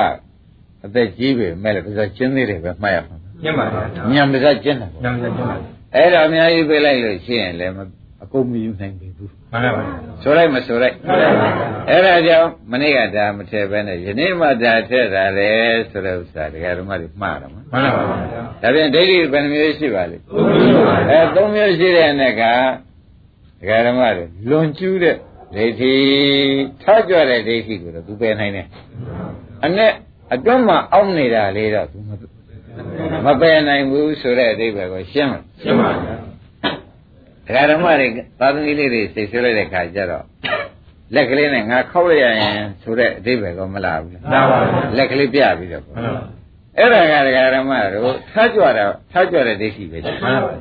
[0.85, 3.83] အသက်ကြီးပြီမဲ့လည်းပါးစပ်ကျင်းသေးတယ်ပဲမှတ်ရမှာညင်ပါဗျာ
[4.13, 5.47] ညံပါးစပ်ကျင်းတာပေါ့ညံပါညင်ပါ
[5.95, 8.00] အဲ့ဒါအများကြီးပေးလိုက်လို့ရှိရင်လည်းအ
[8.33, 9.83] ကုန်မယူနိုင်ပြီဘူးမှန်ပါပါ
[10.23, 11.49] ဆိုလိုက်မဆိုလိုက်မှန်ပါပါ
[11.89, 15.51] အဲ့ဒါကြောင့်မနေ့ကဒါမထည့်ပဲနဲ့ယနေ့မှဒါထည့်တာလေ
[15.91, 18.17] ဆိုတဲ့ဥစ္စာဒကာဓမ္မတွေမှားတယ်မမှန်ပါပါ
[18.63, 22.43] ဒါပြန်ဒိဋ္ဌိဘယ်နှမျိုးရှိပါလဲဟုတ်ပါပါအဲသုံးမျိုးရှိတဲ့နဲ့က
[23.61, 25.17] ဒကာဓမ္မတွေလွန်ကျူးတဲ့
[25.55, 25.95] ဒိဋ္ဌိ
[26.83, 28.67] ထားကြွတဲ့ဒိဋ္ဌိကိုတော့သူပယ်နိုင်တယ်
[29.65, 29.93] အနဲ့
[30.35, 32.11] အတွန်းမှာအောင်းနေတာလေးတော့သူမ
[33.27, 36.30] မပယ်နိုင်ဘူးဆိုတဲ့အဓိပ္ပာယ်ကိုရှင်းမယ်ရှင်းပါဗျာ
[37.51, 38.09] ဒကာဓမ္မတွေ
[38.41, 40.25] သာသမီလေးတွေစိတ်ဆွဲလိုက်တဲ့ခါကျတော့
[41.15, 44.59] လက်ကလေးနဲ့ငါခောက်လိုက်ရရင်ဆိုတဲ့အဓိပ္ပာယ်ကမလာဘူးလားမှန်ပါပါ
[44.97, 46.23] လက်ကလေးပြပြီးတော့မှန်ပါပါ
[46.79, 50.53] အဲ့ဒါကဒကာဓမ္မတို့ထားကြွတာထားကြွတဲ့ဒိဋ္ဌိပဲရှိမှန်ပါပါ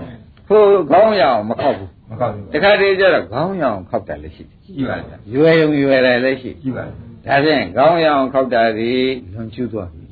[0.48, 8.92] ခိုးခေါင်းရအောင်မခောက်ဘူးမကောက်ဘူးတခါတည်းကျတော့ခေါင်းရအောင်ခောက်တာလည်းရှိတယ်ကြည့်ပါဗျာရွယ်ုံရွယ်တယ်လည်းရှိကြည့်ပါဒါဖြင့်ခေါင်းရအောင်ခောက်တာဒီ
[9.34, 10.04] လွန်ကျူးသွားပြီ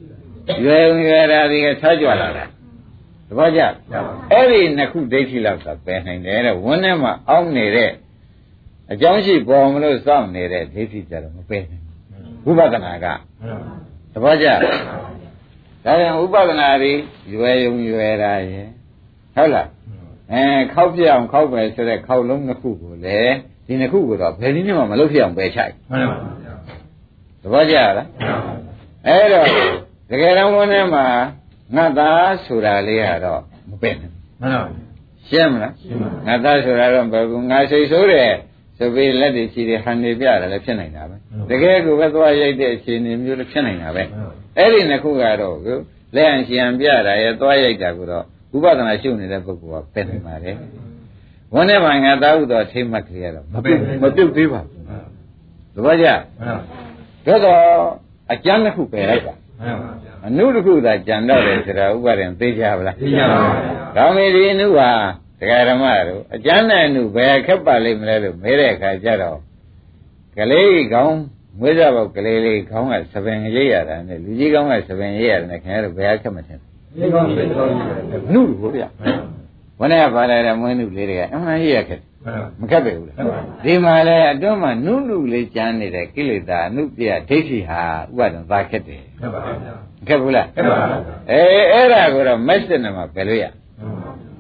[0.63, 2.46] ရွယ်ုံရွယ်တာဒီကထားကြွလာတာ
[3.28, 3.62] သဘောကျ
[4.32, 7.92] အဲ့ဒီနှစ်ခုဒိဋ္ဌိလောက်ကပယ်နိုင်တယ်တဲ့ဝန်းထဲမှာအောင်းနေတဲ့
[8.92, 11.84] အကြောင်းရှိပေါ်မလို့စောင့်နေတဲ့ဒိဋ္ဌိကြတော့မပယ်နိုင်
[12.44, 13.06] ဘူးဝိပဿနာက
[14.13, 14.58] သဘောကျဒါ
[15.84, 16.92] ကြောင့်ဥပဒနာတွေ
[17.34, 18.68] ရွယ်ယုံရွယ်တာရဲ့
[19.36, 19.68] ဟုတ်လား
[20.32, 23.20] အဲခောက်ပြအောင်ခောက်ပဲဆိုတဲ့ခောက်လုံးနှစ်ခုကိုလေ
[23.66, 26.54] ဒီနှစ်ခုကိုတော့ဘယ်နည်းနဲ့မှမလုပ်ဖြစ်အောင်ပယ်ချိုက်မှန်ပါဗျာ
[27.42, 28.08] သဘောကျလား
[29.08, 29.48] အဲ့တော့
[30.10, 31.06] တကယ်တော့ဘုန်းထဲမှာ
[31.75, 34.63] ငါသားဆိုတာလေးကတော့မပယ်နဲ့မှန်ပါ
[35.30, 35.73] ရှင်းမလား
[36.27, 38.34] ငါသားဆိုတာတော့ဘယ်ကူငါစိတ်ဆိုးတယ်
[38.77, 41.15] ဆိုပြီးလက်တွေချီတယ်ဟန်နေပြတယ်လည်းဖြစ်နိုင်တာပဲ
[41.49, 44.03] တကယ်ကိုပဲသွားရိုက်တဲ့အခြေအနေမျိုးလည်းဖြစ်နိုင်တာပဲ
[44.58, 45.77] အဲ့ဒီနှစ်ခုကတော့ကို
[46.15, 48.23] လက်အရှင်ပြတာရဲ့သွားရိုက်တာကိုတော့
[48.56, 50.56] ဥပဒနာရှုနေတဲ့ပုဂ္ဂိုလ်ကပယ်နိုင်ပါတယ်
[51.53, 54.84] ဝန်းထဲမှာငါသားဥတော်ထိမ့်မှတ်ကလေးရတော့မပြုတ်မပြုတ်သေးပါဘူး
[55.75, 56.08] သဘောကျ
[57.25, 57.62] ဒါတော့
[58.34, 59.34] အကျမ်းတစ်ခုပယ်လိုက်တာ
[60.26, 63.54] အနုတစ်ခုသာကြံတော့တယ်ဆိုတာဥပါဒံသိကြပါလားသိကြပါဘူး။
[63.96, 64.91] ကောင်းပြီဒီအနုဟာ
[65.39, 69.39] ဒကာဓမ္မတို့အကျမ်းနဲ့အနုဘယ်ခက်ပါလိမ့်မလဲလို့မဲတဲ့အခါကျတော့
[70.38, 71.17] ကလေးကောင်း
[71.60, 77.43] မွေးစားပေါ့ကလေးလေးခေါင်းကသပင်ရိပ်ရတာနဲ့လူကြီးကောင်းကသပင်ရိပ်ရတယ်ခင်ဗျားတို့ဘယ်အခက်မထင်ဘူး။ဒီကောင်းပြီ။
[78.34, 78.84] နုလို့ဗျ။
[79.80, 82.02] ဘယ်နဲ့ပါလာတဲ့မွေးနုလေးတွေကအမှန်ကြီးရခက်
[82.60, 83.17] မခက်ပဲဘူးလား
[83.63, 89.73] ဒီမှာလဲအတွန်းမှာနုနုလေးကြမ်းနေတဲ့ကိလေသာအနုပြဒိဋ္ဌိဟာဥပါဒံသာခက်တယ် ခက်ပါဗျာ
[90.08, 90.77] ခက်ဘူးလားခက်ပါ
[91.32, 93.45] အေးအဲ့ဒါကိုတော့မက်စစ်နဲ့မှပယ်လို့ရ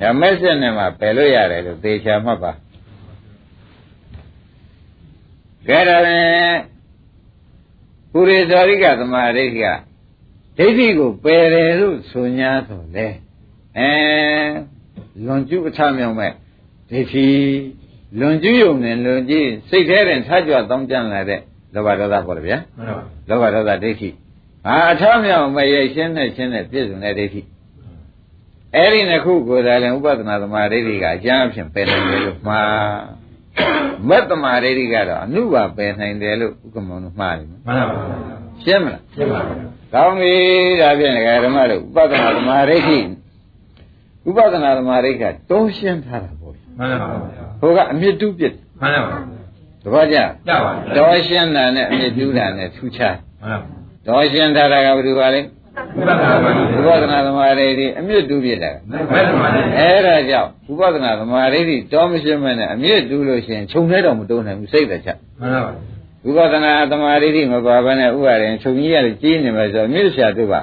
[0.01, 2.51] ဒါမက်စစ်နဲ့မှပယ်လို့ရတယ်လို့သေချာမှတ်ပါ
[5.67, 6.55] ကဲဒါရင်
[8.11, 9.59] ပုရိသောရိကသမာဓိက
[10.57, 13.07] ဒိဋ္ဌိကိုပယ်တယ်လို့ဆိုညာဆိုလေ
[13.77, 13.91] အဲ
[15.25, 16.31] လွန်ကျူးအထမြောင်မဲ့
[16.89, 17.27] ဒိဋ္ဌိ
[18.19, 21.41] လွန်ကျူးယုံနဲ့လွန်ကြည့်စိတ်ထဲတွင်ထကြွတောင်းကြလာတဲ့
[21.73, 22.57] လောဘဒေါသပေါ့လေဗျာ
[23.29, 24.09] လောဘဒေါသဒိဋ္ဌိ
[24.67, 27.41] ဟာအထမြောင်မဲ့ရိတ်ရှင်းနဲ့ရှင်းနဲ့ပြည့်စုံတဲ့ဒိဋ္ဌိ
[28.75, 32.71] အဲ့ဒီနှစ်ခုကိုယ်တိုင်လည်းဥပဒနာသမာဓိတွေကအကျမ်းအဖြစ်ပယ်နိုင်တယ်လို့မှား
[34.09, 37.95] မက်သမာဓိတွေကတော့အနုပါပယ်နိုင်တယ်လို့ဥက္ကမောတို့မှားတယ်မှန်ပါပါ
[38.63, 39.53] ရှင်းမလားရှင်းပါပါ
[39.93, 40.35] ကောင်းပြီ
[40.81, 41.13] ဒါဖြင့်
[41.45, 42.77] ဓမ္မတို့ဥပဒနာသမာဓိ
[44.27, 47.17] ဥပဒနာသမာဓိကတုံးရှင်းထားတာပေါ့မှန်ပါပါ
[47.61, 49.19] ဟိုကအမြင့်တူးပြစ်မှန်ပါပါ
[49.83, 58.71] တပည့်ကြကြပါတော်ရှင်းတာနဲ့အမြင့်တူးတာနဲ့ထူးခြားမှန်ပါ တော်ရှင်းထားတာကဘယ်သူပါလဲဥပဒနာသမာဓိတွေအမြင့်တူးပြစ်တာ
[59.77, 65.71] အဲ့ဒါကြောင့်ဥပဒနာသမာဓိတွေတော်မရှင်းမနဲ့အမြင့်တူးလို့ရှိရင်ခြုံထဲတော့မတုံးနိုင်ဘူးစိတ်သက်ချက်မှန်ပါပါ
[66.27, 70.59] ဥပဒနာသမာဓိတွေမပါဘဲနဲ့ဥပါရင်ခြုံကြီးရတယ်ကြီးနေမယ်ဆိုတော့မြင့်ဆရာတို့ပါ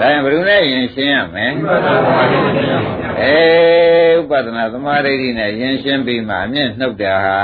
[0.00, 1.46] ဒါရင်ဘယ်လိုနဲ့ရင်ရှင်းရမလဲ
[3.22, 7.38] အေးဥပဒနာသမာဓိတွေနဲ့ရင်ရှင်းပြီးမှအမြင့်နှုတ်တာဟာ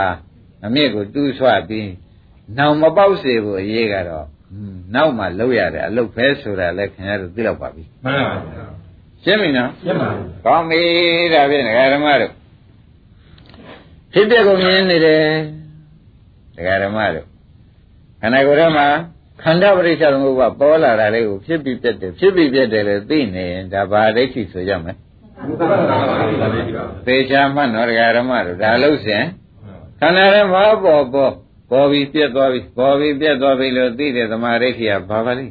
[0.67, 1.91] အမြင့်ကိုတူးဆွပြီး
[2.59, 4.27] နောင်မပေါက်စေဖို့အရေးကတော့
[4.95, 8.35] နောက်မှလောက်ရတယ်အလုတ်ပဲဆိုတာလည်းခင်ဗျားတို့သိတော့ပါပြီမှန်ပါပါ
[9.23, 10.83] ရှင်းပြီနော်ရှင်းပါပြီကောင်းပြီ
[11.35, 12.33] ဒါဖြင့်ဓမ္မတို့
[14.13, 15.23] ဖြစ်ပြကုန်မြင်နေတယ်
[16.57, 17.27] ဒကာဓမ္မတို့
[18.21, 18.87] ခန္ဓာကိုယ်ထဲမှာ
[19.43, 24.97] ခန္ဓာပရိစ္ဆေသမုပ္ပါပေါ်လာတာလေးကိုဖြစ်ပြီးပြတ်တယ်ဖြစ်ပြီးပြတ်တယ်လေသိနေရင်ဒါဘာဒိဋ္ဌိဆိုကြမယ်
[27.07, 29.25] သေချာမှတ်တော့ဒကာဓမ္မတို့ဒါလို့စဉ်
[30.01, 31.33] ခန္ဓာထဲမှာပေါ်ပေါ်
[31.71, 35.47] ပေါ်ပြီးပြတ်သွားပြီပေါ်ပြီးပြတ်သွားပြီလို့သိတဲ့သမာဓိဋ္ဌိကဘာပါလဲ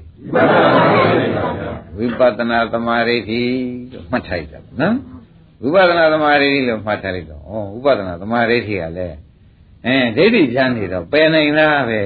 [1.98, 3.44] ဝိပဿနာသမာဓိဋ္ဌိ
[3.92, 4.96] လို့မှတ်ထားလိုက်တာနော်
[5.62, 7.54] ဝိပဿနာသမာဓိဋ္ဌိလို့မှတ်ထားလိုက်တော့ဩ
[7.84, 9.18] ဝိပဿနာသမာဓိဋ္ဌိကလည်း
[9.86, 12.02] အဲဒိဋ္ဌိချမ်းနေတော့ပယ်နိုင်လားပဲ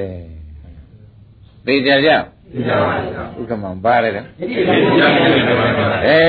[1.66, 2.10] သိကြကြ
[2.54, 2.92] သိကြပါ
[3.36, 4.14] ဘူးဥက္ကမပါတယ်
[6.08, 6.20] အဲ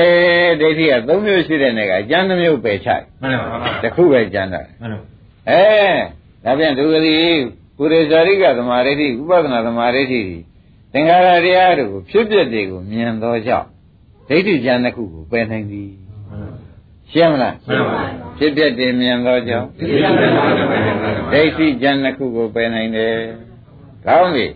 [0.61, 2.89] ဒိဋ္ဌိက၃မျိုးရှိတဲ့နေကအကျမ်းတစ်မျိုးပယ်ချ
[3.21, 4.99] မှန်ပါပါတခုပဲကျမ်းတာမှန်ပါ
[5.49, 5.63] အဲ
[6.45, 7.17] ဒါပြန်ဒုဂတိ
[7.77, 10.21] ပုရိသရိကသမာဓိဋ္ဌိဥပဒနာသမာဓိဋ္ဌိ
[10.93, 13.67] သင်္ခါရတရားတို့ဖြစ်ပျက်တွေကိုမြင်သောကြောင့်
[14.29, 15.89] ဒိဋ္ဌိကျမ်းတစ်ခုကိုပယ်နိုင်သည်
[17.11, 18.03] ရှင်းမလားမှန်ပါပါ
[18.37, 23.13] ဖြစ်ပျက်တွေမြင်သောကြောင့်ဒိဋ္ဌိကျမ်းတစ်ခုကိုပယ်နိုင်တယ်
[24.05, 24.47] ကောင်းပြီ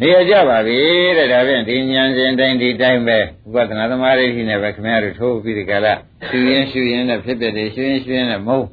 [0.00, 0.78] နေရကြပါပြီ
[1.18, 3.22] တဲ့ဒါဖြင့်ဒီဉာဏ်စဉ်တိုင်းဒီတိုင်းပဲဥ
[3.54, 5.94] ပဒနာသမာဓိနဲ့ပဲခင်ဗျားတို့ထိုးပြီးဒီကလာ
[6.28, 8.66] ရှူရင်ရှူရင်နဲ့ဖြစ်ပျက်တွေရှူရင်ရှူရင်နဲ့မဟုတ်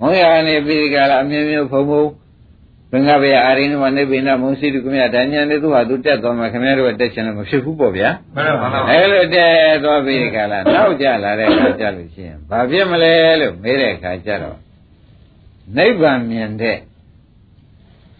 [0.00, 2.04] မုံရကနေပြီးဒီကလာအမျိုးမျိုးဖုံဖုံ
[2.90, 14.58] ဘင်္ဂဗေအာရိနမနိဗ္ဗိနမုံစီတုကမြဒါညာနဲ့သူဟာသူတက်သွားမှခင်ဗျားတို့တက်ချင်လို့မဖြစ်ဘူးပေါ့ဗျာမှန်ပါပါအဲလိုတက်သွားပြီးဒီကလာနောက်ကြလာတဲ့အခါကျလို့ရှိရင်ဘာဖြစ်မလဲလို့မေးတဲ့အခါကျတော့
[15.76, 16.78] နိဗ္ဗာန်မြင်တဲ့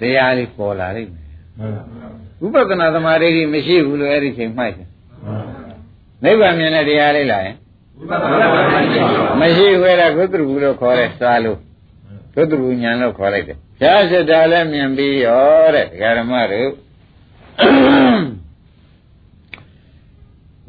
[0.00, 1.26] တရားလေးပေါ်လာလိမ့်မယ်
[1.58, 1.84] မှန်ပါ
[2.40, 4.88] ဝိပဿနာသမာဓိမရှိဘူးလို့အဲ့ဒီချိန်မှိုက်တယ်
[6.24, 7.56] နိဗ္ဗာန်မြင်တဲ့တရားလေးလာရင်
[9.40, 11.58] မရှိဘူးအဲ့ဒါကုသရဘူးလို့ခေါ်တယ်စားလို့
[12.34, 16.70] ကုသရဘူးညာလို့ခေါ်လိုက်တယ်ဖြာစတာလည်းမြင်ပြီးရောတဲ့ဒကာရမတို့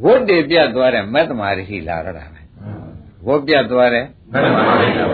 [0.04, 2.42] ဝတ်တွေပြတ်သွားတဲ့မက်သမာဓိရှိလာတော့တာပဲ
[3.28, 5.06] ဝတ်ပြတ်သွားတဲ့မှန်ပါပါဗျာ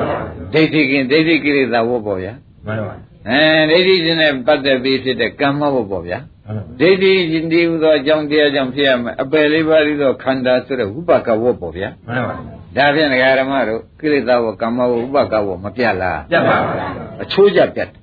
[0.54, 2.34] ဒိဋ္ဌိကင်ဒိဋ္ဌိကိလေသာဝတ်ပေါ့ဗျာ
[2.66, 2.96] မှန်ပါပါ
[3.30, 6.33] အဲဒိဋ္ဌိရှင်နဲ့ပတ်သက်ပြီးဖြစ်တဲ့ကမ္မဝတ်ပေါ့ဗျာမှန်ပါ
[6.80, 12.36] ဒိဋ္ဌိရှင်ဒီဟူသောအကြောင်းတရားကြောင့်ဖြစ်ရမယ်အပယ်လေးပါးပြီးသောခန္ဓာဆိုတဲ့ဝိပကဝတ်ပေါ့ဗျာမှန်ပါ
[12.78, 16.86] ဒါဖြင့်ဒကာရမတို့ကိလေသာဝတ်ကမ္မဝတ်ဝိပကဝတ်မပြတ်လားပြတ်ပါပါ
[17.22, 18.02] အချိုးကြပြတ်တယ်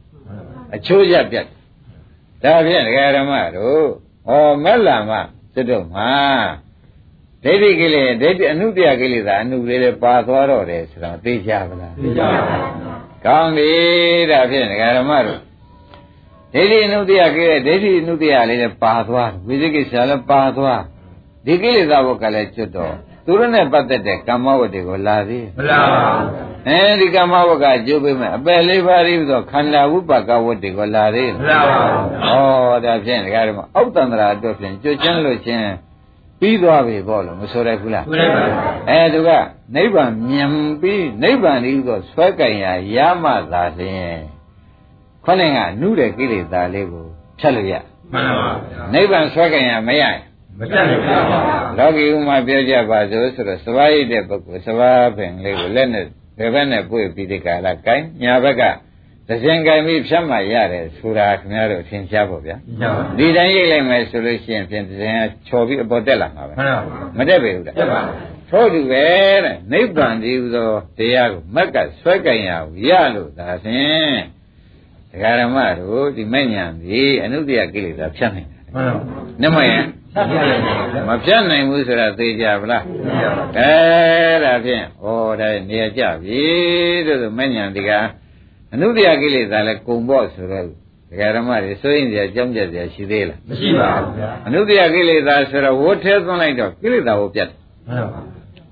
[0.74, 1.44] အချိုးကြပြတ်
[2.42, 3.84] တယ်ဒါဖြင့်ဒကာရမတို့
[4.28, 4.32] ဩ
[4.64, 5.12] မက်လာမ
[5.54, 6.10] စွတ်တော့မှာ
[7.44, 12.56] ဒိဋ္ဌိကိလေဒိဋ္ဌိအနုတ္တယကိလေသာအနုလေးလေးပါသွားတော့တယ်ဆိုတော့သိကြပါလားသိကြပါပါ
[13.26, 13.70] ကောင်းပြီ
[14.30, 15.40] ဒါဖြင့်ဒကာရမတို့
[16.54, 20.80] ဒိဋ္ဌိအနုတ္တယကိလေဒိဋ္ဌိအနုတ္တယလေးလည်းပါသွားဝိသိကိစ္စလည်းပါသွား
[21.46, 26.26] ဒီကိလေသာဘုတ်ကလည်းကျွတ်တော့သူတို့နဲ့ပတ်သက်တဲ့ကမ္မဝတ္တွေကိုလာသေးမလားပါဘူး
[26.68, 35.64] အဲဒီကမ္မဝတ္ကကျိုးပေးမယ်အပယ်လေးပါးပြီးဆိုခန္ဓာဝိပကဝတ္တွေကိုလာသေးမလားပါဘူးဩဒါဖြင့်ဒကာရမအောက်တန္တရာအတွက်ဖြင့်ကျွတ်ချမ်းလို့ချင်း
[36.40, 38.42] ပြီးသွားပြီပေါ့လို့မဆိုရဘူးလားဘုရားပါ
[38.90, 39.30] အဲသူက
[39.76, 44.18] နိဗ္ဗာန်မြင်ပြီးနိဗ္ဗာန်ဤသို့ဆွဲကင်ရာရမှသာလျှင်
[45.24, 47.06] ခေါင်းကနုတဲ့ကိလေသာလေးကို
[47.40, 47.74] ဖြတ်လို့ရ
[48.12, 50.16] မှန်ပါပါဗျာနိဗ္ဗာန်ဆွဲကင်ရာမရရင်
[50.58, 56.04] မပြတ်နိုင်ပါဘူးလောကီဥမာပြောကြပါစို့ဆိုတော့စဘာရိတ်တဲ့ပုဂ္ဂိုလ်စဘာပင်လေးကိုလက်နဲ့
[56.38, 58.62] ဘယ်ဘက်နဲ့ပွေပြီးဒီကလာကိုင်းညာဘက်က
[59.28, 68.00] သဇင်ကိုင်းပြီးဖြတ်မှရတယ်ဆိုတာခင်ဗျားတို့အထင်ရှားပေါ့ဗျာညပါဒီတိုင်းရိတ်လိုက်မယ်ဆိုလို့ရှိရင်ဖြင့်သဇင်ကချော်ပြီးအပေါ်တက်လာမှာပဲမှန်ပါပါမတက်ပေဘူးလားပြတ်ပါ
[68.50, 69.04] ထို့တူပဲ
[69.44, 74.20] တဲ့နိဗ္ဗာန်ဒီဟူသောတရားကိုမက်ကဆွဲကင်ရဘူးရလို့ဒါဖြင့်
[75.12, 79.02] ဒကာရမတို့ဒီမဲ့ညာဒီအနုတ္တယကိလေသာဖြတ်နိုင်တယ်မှန်ပါ
[79.42, 79.78] နမယံ
[80.14, 83.72] ဆက်ပြတ်နိုင်ပါဗျာမဖြတ်နိုင်ဘူးဆိုတာသိကြဗလားသိကြပါအဲ
[84.44, 85.06] ဒါဖြင့်ဩ
[85.40, 86.42] ဒါနေရာကြပြီ
[87.06, 87.90] တို့ဆိုမဲ့ညာဒီက
[88.72, 97.56] အနုတ္တယကိလေသာလဲကုံပေါ့ဆိုတော့ဒကာရမတွေစိုးရင်စရာကြောင်းကြစရာရှိသေးလားမရှိပါဘူးဗျာအနုတ္တယကိလေသာဆိုတော့ဝတ်ထဲသွန်းလိုက်တော့ကိလေသာကိုပြတ်တယ်
[97.88, 98.06] မှန်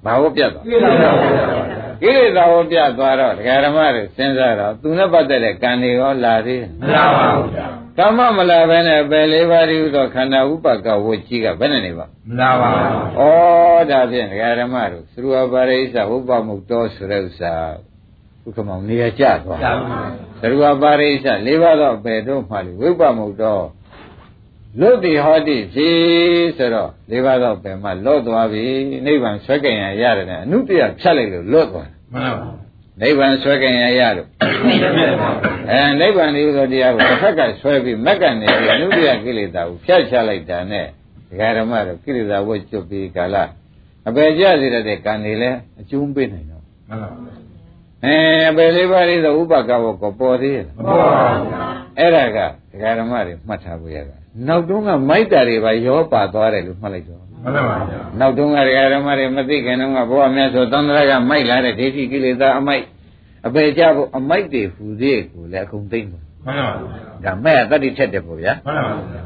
[0.04, 7.66] ပါဘာကိုပြတ်သွားပြည့်လာပါဗျာ ကိလေသာကိုပြတ်သွားတော့ဒကာရမတွေစဉ်းစားတော့သူနဲ့ပတ်သက်တဲ့ကံတွေရောလာသေးမလားပါဘူးဗျာ
[7.98, 17.54] ကမ္မမလာဘဲနဲ့ပဲလေးပါးဒီဥသောခန္ဓာဥပကဝတ်ကြီးကဘယ်နဲ့နေပါမလားပါဘူးဩဒါဖြင့်ဒကာရမတို့သရဝပါရိစ္ဆဝုပ္ပမုတ်တော်ဆိုတဲ့ဥစ္စာ
[18.46, 20.00] ဥက္ကမောင်နေရာကျသွားကြာပါ
[20.40, 23.62] သရဝပါရိစ္ဆလေးပါးတော့ဘယ်တော့မှလေဝိပ္ပမုတ်တော်
[24.80, 25.96] လွတ်တိဟောတိဖြစ်
[26.56, 28.64] ဆိုတော့လေးပါးတော့ဘယ်မှလွတ်သွားပြီ
[29.06, 32.48] နိဗ္ဗာန်ဆွဲကင်ရရတယ်နဲ့အနုတ္တယဖြတ်လိုက်လို့လွတ်သွားမှန်ပါ
[33.00, 34.28] နိဗ္ဗာန်ဆွဲကင်ရရလို့
[35.70, 40.86] အဲနိဗ္ဗာန်ဒီဥသောတရားကိုတစ်ဖက်ကဆွဲပြီးမက်ကနေပြီးအနုတ္တယကိလေသာကိုဖျက်ချလိုက်တာနဲ့
[41.30, 43.36] ဒကာဓမ္မတို့ကိလေသာဝတ်ကျွတ်ပြီးကာလ
[44.08, 47.10] အပေကြစေတဲ့ကံတွေလည်းအကျုံးပေးနိုင်တော့မှန်ပါ
[48.04, 48.16] အဲ
[48.50, 51.62] အပေလေးပါးလေးသောဥပကဝတ်ကိုပေါ်သေးရဲ့မပေါ်ပါဘူးဗျာ
[51.98, 52.38] အဲ့ဒါက
[52.70, 62.84] ဒကာဓမ္မတွေမှတ်ထားဖို့ရတာ နောက်တုန်းကမိုက်တာတွေပါရောပါသွားတယ်လို့မှတ်လိုက်တော့မှန်ပါဗျာနောက်တုန်းကဒကာဓမ္မတွေမသိခင်တုန်းကဘုရားမြတ်စွာသန္တရာကမိုက်လာတဲ့ဒိဋ္ဌိကိလေသာအမိုက်
[63.46, 66.72] အပေကြဖို့အမိုက်တွေဟူသေးကိုလည်းအကုန်သိမ့်ပါမှန်ပါ
[67.22, 69.22] ဗျာဒါမဲ့တတ္တိထက်တယ်ပေါ့ဗျာမှန်ပါဗျာ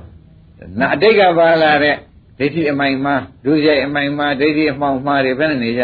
[0.78, 1.94] နာအတိတ်ကပါလာတဲ့
[2.38, 5.82] ဒိဋ္ဌိအမိုင်မှာဒုစရိုက်အမိုင်မှာဒိဋ္ဌိအမှောင်မှာတွေဘယ်နဲ့နေကြ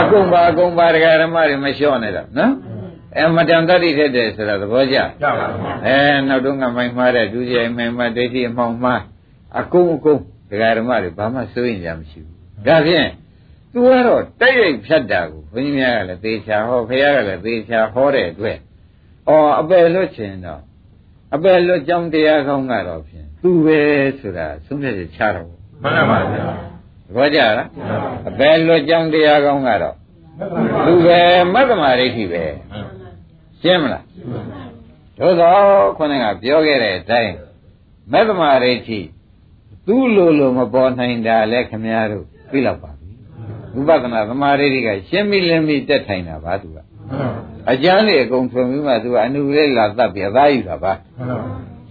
[0.00, 2.52] အကုန်ပါအကုန်ပါဒကာဓမ္မတွေမလျှော့နဲ့တော့နော်
[3.16, 5.96] အဲမတန်တတ္တိထက်တယ်ဆိုတာသဘောကျကြပါပါအဲ
[6.28, 8.94] နောက်တုန်းကမိုင်မှာတဲ့ဒုစရိုက်အမိုင်မှာဒိဋ္ဌိအမှောင်မှာ
[9.60, 13.08] အကုန်အကုန်ဒကာဓမ္မတွေဘာမှစိုးရင်ကြမရှိဘူးဒါဖြင့်
[13.72, 18.58] သူကတော့တိုက်ရိုက်ဖြတ်တာကိုဘုန်းကြီးများကလည်းသေချာဟောဖခင်ကလည်းသေချာဟောတဲ့အတွက်
[19.28, 20.62] အော်အပယ်လွတ်ချင်တော့
[21.34, 23.80] အပယ်လွတ်ကြောင်းတရားကောင်းကတော့ဖြင့်သူပဲ
[24.18, 26.44] ဆိုတာသုံးဖြတ်ချက်ချတော့ဘူးမှန်ပါဗျာ
[27.06, 27.68] သဘောကျလား
[28.28, 29.96] အပယ်လွတ်ကြောင်းတရားကောင်းကတော့
[30.86, 31.20] သူပဲ
[31.54, 32.44] မတ္တမာဒိဋ္ဌိပဲ
[33.62, 34.04] ရှင်းမလား
[35.18, 35.52] သို့သော
[35.96, 37.34] ခုနကပြောခဲ့တဲ့အတိုင်း
[38.12, 39.00] မတ္တမာဒိဋ္ဌိ
[39.86, 46.78] သူ့လိုလိုမပေါ်နိုင်တာလဲခမည်းတော်သိလောက်ပါပြီဥပဒနာသမာဓိဋ္ဌိကရှင်းမိလင်းမိတက်ထိုင်တာပါသူက
[47.70, 50.92] အကျမ်းလေးအကုန်ထွင်ပြီးမှသူကအနုလေးလာတတ်ပြီးအသားယူတာပါ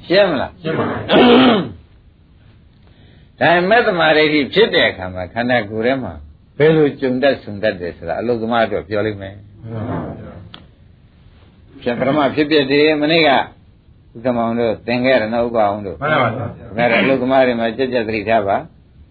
[0.05, 6.13] ရှင်းမလားရှင်းပါဒါမဲ့သမာဓိဋ္ဌိဖြစ်တဲ့အခါမှာခန္ဓာကိုယ်ထဲမှာ
[6.57, 9.35] ဘယ်လိုကြုံတတ်ဆုံတတ်တယ်ဆိုတာအလုသမားအတွက်ပြောလိမ့်မယ်
[11.81, 18.57] ဖြင့်ပရမဖြစ်ဖြစ်ဒီမနေ့ကဥက္ကမောင်တို့သင်ခဲ့ရနော်ဥပအောင်တို့မှန်ပါဗျာဒါကအလုသမားတွေမှာကြက်ကြက်သတိထားပါ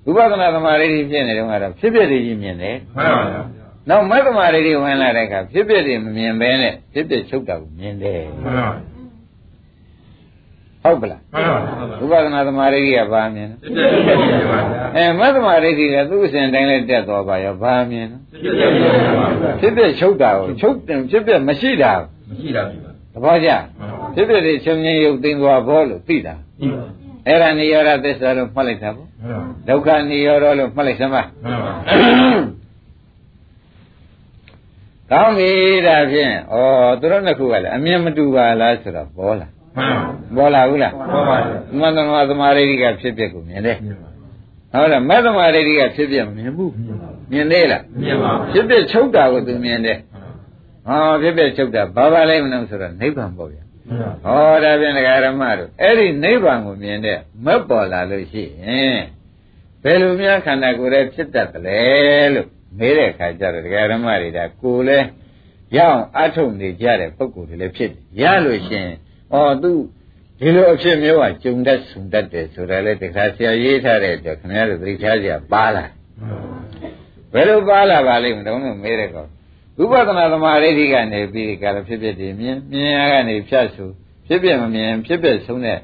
[0.08, 3.42] ဥပဒနာသမာဓိဋ္ဌိဖြစ်နေတုန်းကတော့ဖြစ်ဖြစ်တွေကြီးမြင်တယ်မှန်ပါဗျာ
[3.88, 8.68] နောက်မဲ့သမာဓိဋ္ဌိဝင်လာတဲ့အခါဖြစ်ဖြစ်တွေမမြင်ဘဲနဲ့ဖြစ်ဖြစ်ချုပ်တာကိုမြင်တယ်မှန်ပါ
[10.82, 11.38] ဟုတ်ပလားမှ
[12.04, 26.82] န်ပါဥပဒနာသမာဓိဋ္ဌိကဘာမြင်လဲစစ်စစ်ဖြစ်နေပါဗျာအဲမဲ့သမာဓိဋ္ဌိကသူ့အစဉ်တိုင်းလဲတက်သွားပါရောဘာမြင်လဲစစ်စစ်ဖြစ်နေပါဗျာဖြစ်ဖြစ်ချုပ်တာကိုချုပ်တယ်ဖြစ်ဖြစ်မရှိတာကို မရှိတာပြီပါသဘောကျမှန်ပါဖြစ်ဖြစ်တွေချုပ်ငင်းရုပ်သိမ်းသွားဘောလို့သိတာဒီပါ
[27.26, 29.08] အဲ့ဒါနိရောဓသစ္စာလို့မှတ်လိုက်တာပေါ့
[29.68, 31.22] ဒုက္ခနိရောဓလို့မှတ်လိုက်စမ်းပါ
[35.10, 35.50] ကောင်းပြီ
[35.86, 36.56] ဒါဖြင့်ဩ
[37.00, 39.48] သူတို့နှစ်ခုကလည်းအမြင်မတူပါလားဆိုတော့ပေါ်လာ
[40.36, 43.76] ပေါ်လာဘူးလားပေါ်ပါဘူးမန္တမသမာဓိကဖြစ်ဖြစ်ကိုမြင်တယ်
[44.72, 46.72] ဟုတ်လားမသမာဓိကဖြစ်ဖြစ်မြင်ဘူး
[47.32, 49.98] မြင်သေးလားမြင်ပါဖြစ်ဖြစ်ချုပ်တာကိုသူမြင်တယ်
[50.86, 53.62] ဟောဖြစ်ဖြစ်ချုပ်တာဘာပါလဲမလို့ဆိုတော့နိဗ္ဗာန်ပေါ့ဗျာ
[54.24, 59.00] ဟောဒါဖြင့်ဒကာရမတို့အဲ့ဒီနိဗ္ဗာန်ကိုမြင်တဲ့မက်ပေါ်လာလို့ရှိရင်
[59.82, 61.80] ဘယ်လိုများခန္ဓာကိုယ်ရဲ့ဖြစ်တတ်တယ်လဲ
[62.34, 64.98] လို့မေးတဲ့အခါကျတော့ဒကာရမတွေဒါကိုယ်လဲ
[65.76, 68.94] ရအောင်အထုတ်နေကြတဲ့ပုဂ္ဂိုလ်တွေလည်းဖြစ်တယ်ရလို့ရှိရင်
[69.34, 69.72] ဩသူ
[70.40, 75.90] ဒီလိုအဖြစ်မျိုးကကြုံတတ်ဆုံတတ်တယ်ဆိုတာလေတခါဆရာရေးထားတဲ့အတွက်ခင်ဗျားတို့သိထားကြပါလား
[77.32, 79.26] ဘယ်လိုပါလာပါလိမ့်မလို့မေးတဲ့ကော
[79.78, 83.90] ဝိပဿနာသမာဓိဋ္ဌိကနေပြီးကြတော့ဖြစ်ဖြစ်ဒီမြင်မြင်ရကနေဖြတ်ဆို
[84.26, 85.78] ဖြစ်ဖြစ်မမြင်ဖြစ်ဖြစ်ဆုံးတဲ့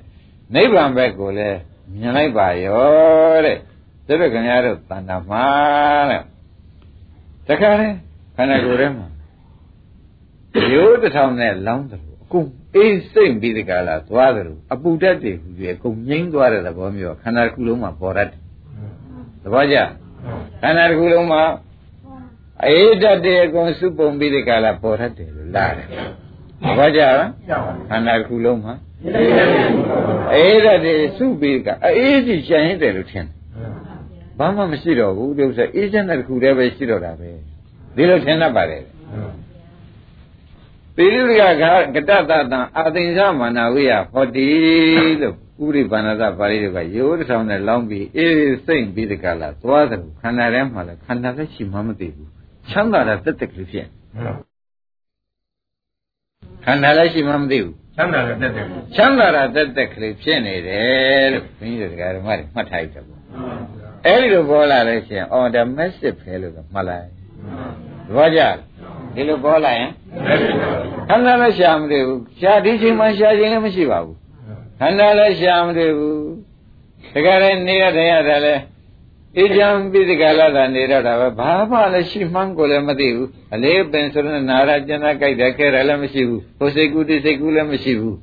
[0.55, 1.59] နိဗ္ဗာန်ဘက်ကိုလည်း
[1.99, 3.59] မြင်လိုက်ပါရောတဲ့
[4.07, 5.47] ဒါပေမဲ့ခင်ဗျားတို့တဏ္ဍာမှာ
[6.11, 6.23] တဲ့
[7.49, 7.89] တခါလေ
[8.37, 9.07] ခန္ဓာကိုယ်ထဲမှာ
[10.73, 18.41] ရိုးတစ်ထောင်နဲ့လောင်းတယ်လို့အကုန်အေးစိမ့်ပြီးဒီကလာသွားတယ်လို့အပူတက်တွေဟူပြီးအကုန်ငိမ့်သွားတဲ့သဘောမျိုးခန္ဓာတစ်ခုလုံးမှာပေါ်တတ်တယ်
[19.43, 19.77] သဘောကျ
[20.63, 21.43] ခန္ဓာတစ်ခုလုံးမှာ
[22.67, 25.93] အေးတတ်တဲ့အကုန်စုပုံပြီးဒီကလာပေါ်တတ်တယ်လို့လာတယ်သ
[26.79, 27.31] ဘောကျလား
[27.89, 28.75] ခန္ဓာတစ်ခုလုံးမှာ
[30.35, 33.37] အေးတတ်တဲ့စုပြီးကအေးကြီးရှင်းရင်တယ်လို့ထင်တယ်
[34.39, 37.31] ဘာမှမရှိတော့ဘူးဒီဥစ္စာအေးချမ်းတဲ့တစ်ခုတည်းပဲရှိတော့တာပဲ
[37.97, 38.85] ဒီလိုထင်တတ်ပါတယ်
[40.97, 44.49] ပိရိကကတတတံအာသိဉ္စမာနဝိယဟောတိ
[45.21, 52.31] လို့ဥရိပါဏသပါဠိတွေကရိုးတစ်ထောင်နဲ့လောင်းပြီးအေးစိမ့်ပြီးတကလားသွားတယ်ခန္ဓာထဲမှာလည်းခန္ဓာလည်းရှိမှမသိဘူး
[52.71, 53.87] ချမ်းသာတာတက်တက်ကလေးဖြစ်
[56.65, 63.17] ခန္ဓာလည်းရှိမှမသိဘူးချမ်းသာတာတက်တက်ချမ်းသာတာတက်တက်ကလေးဖြစ်နေတယ်လို့ဘုန်းကြီးတို့ဓမ္မတွေမှတ်ထားကြပါ
[64.05, 67.07] အဲ့ဒီလိုပေါ်လာလို့ရှိရင်အော်ဒါမက်စစ်ပဲလို့မှတ်လိုက်
[68.07, 68.41] သဘောကျ
[69.15, 69.91] ဒီလိုပေါ်လာရင်
[71.09, 74.17] ခန္ဓာလည်းရှာမတွေ့ဘူးရှာဒီချိန်မှရှာခြင်းလည်းမရှိပါဘူး
[74.81, 76.21] ခန္ဓာလည်းရှာမတွေ့ဘူး
[77.15, 78.55] တကယ်လည်းနေရတဲ့ရတယ်လဲ
[79.37, 88.17] အေးချမ်းပြီးဒီကလာတာနေတော့တာပဲဘာမှလည်းရှိမှန်းကိုလည်းမသိဘူးအလေးပင်ဆိုတဲ့နာရကျန်တာကြိုက်တယ်ခဲတယ်လည်းမရှိဘူးဟိုစိတ်ကူးဒီစိတ်ကူးလည်းမရှိဘူး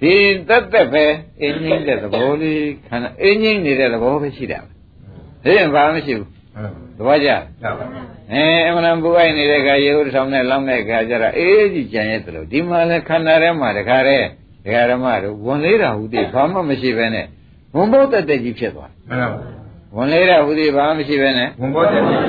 [0.00, 0.14] ဒီ
[0.48, 1.04] တက်တက်ပဲ
[1.40, 6.28] အင်းငိမ့်တဲ့သဘောလေးခန္ဓာအင်းငိမ့်နေတဲ့သဘောပဲရှိတာဒါရင်ဘာမှမရှိဘူး
[6.98, 7.28] သဘောကျ
[8.32, 14.26] အဲအမှန်ပူအိုက်နေတဲ့ခါရေဟုတ်ဆောင်နဲ့လောင်းတဲ့ခါကျတော့အေးကြီးကြံရဲ့တလို့ဒီမှာလဲခန္ဓာထဲမှာတခါတည်း
[14.64, 17.26] ဒကာဓမ္မတို့ဝန်လေးတာဟုတိဘာမှမရှိပဲနဲ့
[17.76, 19.59] ဝန်ဘောတက်တက်ကြီးဖြစ်သွားမှန်ပါ
[19.96, 22.22] ဝန်လေးတာဟုတိဘာမှမရှိပဲနဲ့ဝန်ဘောတက်တက်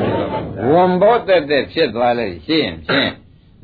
[0.71, 3.11] ဝန်ဘောတက်တက်ဖြစ်သွားလို့ရှိရင်ဖြင့်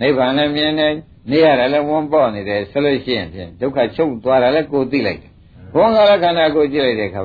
[0.01, 0.87] နိဗ္ဗာန်လည်းမြင်နေ
[1.31, 5.31] နေရတယ်လည်းဝန်ပေါ့နေတယ်ဆိုလို့ရှိရင်ဖြင့်ဒုက္ခချုပ်သွားတာလည်းကိုသိလိုက်တယ်
[5.73, 7.21] ဘုန်းကလည်းခန္ဓာကိုကြည့်လိုက်တဲ့ခါ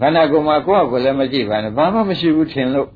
[0.00, 2.88] ခန္ဓာကိုယ်မှာကိုယ့်အကိုလည်းမကြည့်ပါနဲ့ဘာမှမရှိဘူးထင်လို့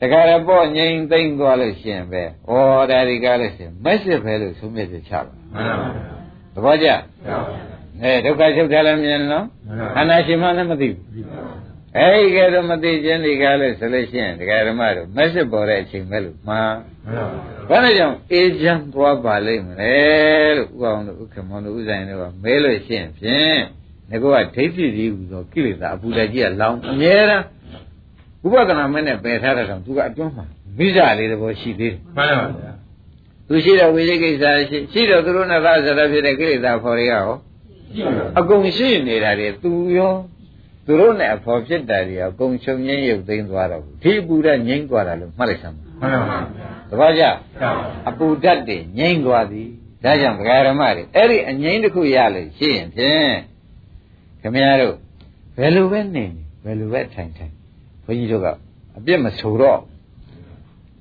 [0.00, 2.52] တခါရပေါ့ငြိမ်သိမ့်သွားလို့ရှင်ပဲဩ
[2.90, 5.20] ဒါဒီကားလို့ရှင်မက်စစ်ပဲလို့သုံးမြတ်ချပါ
[5.54, 5.88] မှန်ပါ
[6.54, 6.88] သဘောကျ
[8.02, 9.44] အဲဒုက္ခချုပ်တယ်လည်းမြင်နော်
[9.94, 11.00] ခန္ဓာရှင်မှလည်းမသိဘူး
[11.98, 16.60] အဲဒီကဲတော့မသိခြင်းဒီကားလို့ဆိုလို့ရှိရင်ဒကာဓမ္မတို့မက်စစ်ပေါ်တဲ့အချိန်ပဲလို့မှာ
[17.68, 19.96] ဘာလို့ကြောင့်အေးချမ်းသွားပါလိမ့်မလဲ
[20.56, 23.58] လို့ဥအောင်တို့ဥက္ကမောတို့ဥဆိုင်တို့ကမဲလို့ရှိရင်ဖြင့်
[24.10, 27.44] ငါကဒိဋ္ဌိကြီးဟူသောကိလေသာအပူဓာကြီးကလောင်အမြဲတမ်း
[28.44, 30.44] ဥပဒနာမနဲ့ပယ်ထားတဲ့ကောင်သူကအတွန်းမှာ
[30.78, 32.72] မိစ္ဆာလေးတဘောရှိသေးတယ်မှန်ပါဗျာ
[33.48, 37.28] သူရှိတော့ဝိသိကိစ္စရှိရှိတော့သူတို့နဲ့သာဇရဖြစ်တဲ့ကိလေသာဖော်တွေကရော
[38.38, 40.14] အကုန်ရှိနေတာတွေသူရော
[40.86, 46.40] သူတို့နဲ့အဖော်ဖြစ်တာတွေအကုန်ချုပ်ငင်းရုပ်သိမ်းသွားတော့ဘူးဒီအပူဓာတ်ငြိမ်းသွားတာလို့မှတ်လိုက်စမ်းမှန်ပါဗျာ
[46.90, 47.24] တပည့်ကြ
[48.08, 49.68] အပူဓာတ်တွေငြိမ်းသွားသည်
[50.04, 53.34] ဒါကြောင့်ဗဂရမတွေအဲ့ဒီအငြိမ်းတစ်ခုရလို့ရှိရင်ဖြင့်
[54.42, 54.94] ခမရတို့
[55.56, 57.52] ဘယ်လိုပဲနေနေဘယ်လိုပဲထိုင်ထိုင်
[58.04, 58.46] ဘုန်းကြီးတို့က
[58.96, 59.80] အပြစ်မဆိုတော့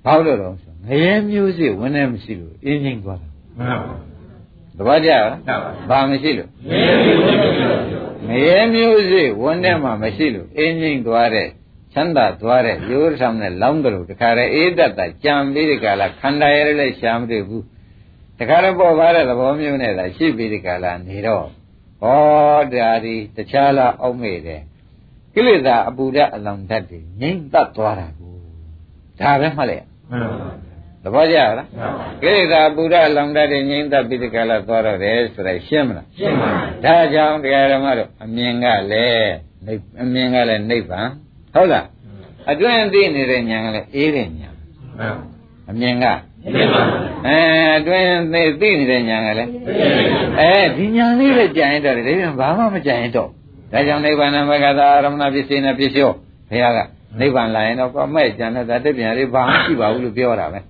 [0.06, 3.96] ဘာလို့တော့ဆိုငရဲမျိုးစိဝင်နေမရှိလို့အင်းငိမ့်သွားတာမှန်ပါ
[4.78, 5.28] တပတ်ကြလား
[5.90, 7.34] ဘာမရှိလို့ငရဲမျိုးစိ
[9.42, 11.48] ဝင်နေမှမရှိလို့အင်းငိမ့်သွားတဲ့
[11.94, 17.64] ချမ်းသာသွားတဲ့ရိုးဆောင်နဲ့လောင်းတယ်လို့တခါတည်းအေးတတ်တာကြံပြီးဒီကလာခန္ဓာရလည်းရှာမတွေ့ဘူး
[18.40, 21.46] တခါတော့ပေါ်ပါတဲ့သဘောမျိုးနဲ့သာရှိပြီးဒီကလာနေတော့
[22.02, 24.62] ဟောဒါဒီတခြားလားအောက်မေ့တယ်
[25.34, 28.34] ကိလေသာအပူဓာတ်အလောင်ဓာတ်တွေငြိမ့်သက်သွားတာကို
[29.20, 29.86] ဒါပဲမှတ်လိုက်
[31.04, 31.68] သဘောကျလား
[32.22, 39.34] ကိလေသာပူဓာတ်အလောင်ဓာတ်တွေငြိမ့်သက်ပြီးဒီကလာသွားတော့တယ်ဆိုတော့ရှင်းမလားရှင်းပါပြီဒါကြောင့်တရားဓမ္မတို့အမြင်ကလည်း
[40.02, 41.10] အမြင်ကလည်းနိဗ္ဗာန်
[41.54, 41.86] ဟုတ်လား
[42.52, 44.54] အတွင်းသိနေတဲ့ဉာဏ်ကလည်းအေးတဲ့ဉာဏ်
[45.70, 46.06] အမြင်က
[47.28, 47.38] အဲ
[47.78, 49.50] အတွင်းသိသိနေတဲ့ဉာဏ်ကလည်း
[50.40, 53.30] အဲဒီဉာဏ်လေးလည်းကြံရတော့တယ်ဒါပြန်ဘာမှမကြံရတော့
[53.72, 56.12] ဒါကြောင့်နိဗ္ဗာန်မကသာရမဏပစ္စေနပစ္စယော
[56.50, 56.80] ဘုရားက
[57.20, 60.64] နိဗ္ဗာန်လာရင်တော့ကောမဲ့ကြံတဲ့တပြန်လေးဘာမှရှိပါဘူးလို့ပြောတာပဲသ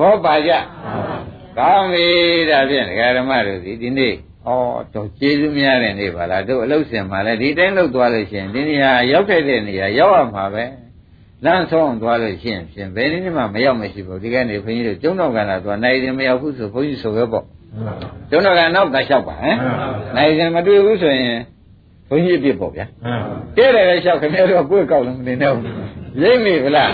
[0.00, 0.52] ဘောပါကြ
[1.58, 2.06] ကောင်းပြီ
[2.50, 4.48] ဒါဖြင့်ဒကာဓမ္မတို့ဒီဒီနေ့ဩ
[4.94, 10.64] တော့ကျေးဇူးများတဲ့နေ့ပါလားတို့အလုတ်စင်မှာလည်းဒီတိုင်းလုတ်သွားလို့ရှိရင်ဒီနေရာရောက်ခဲ့တဲ့နေရာရောက်ရမှာပဲ
[11.44, 17.44] လမ်းဆုံးသွားလို့ရှိရင်ဖြင့်ဘယ်နည်းမှမရောက်မရှိဘူးဒီကနေ့ဘုန်းကြီးတို့ကျုံတော်ကလာသွားနိုင်တယ်မရောက်ဘူးဆိုဘုန်းကြီးဆိုပဲပေါ့
[18.30, 19.56] ကျုံတော်ကနောက်ကလျှောက်ပါဟမ်
[20.16, 21.38] နိုင်တယ်မတွေ့ဘူးဆိုရင်
[22.08, 22.86] ဘုန်းကြီးအပြစ်ပေါ့ဗျာ
[23.56, 25.72] ကဲတယ်လည်းလျှောက်ခင်ဗျားတို့ကကိုယ်ကောက်လို့မနေတော့ဘူး
[26.22, 26.90] ရိပ်မိဗလား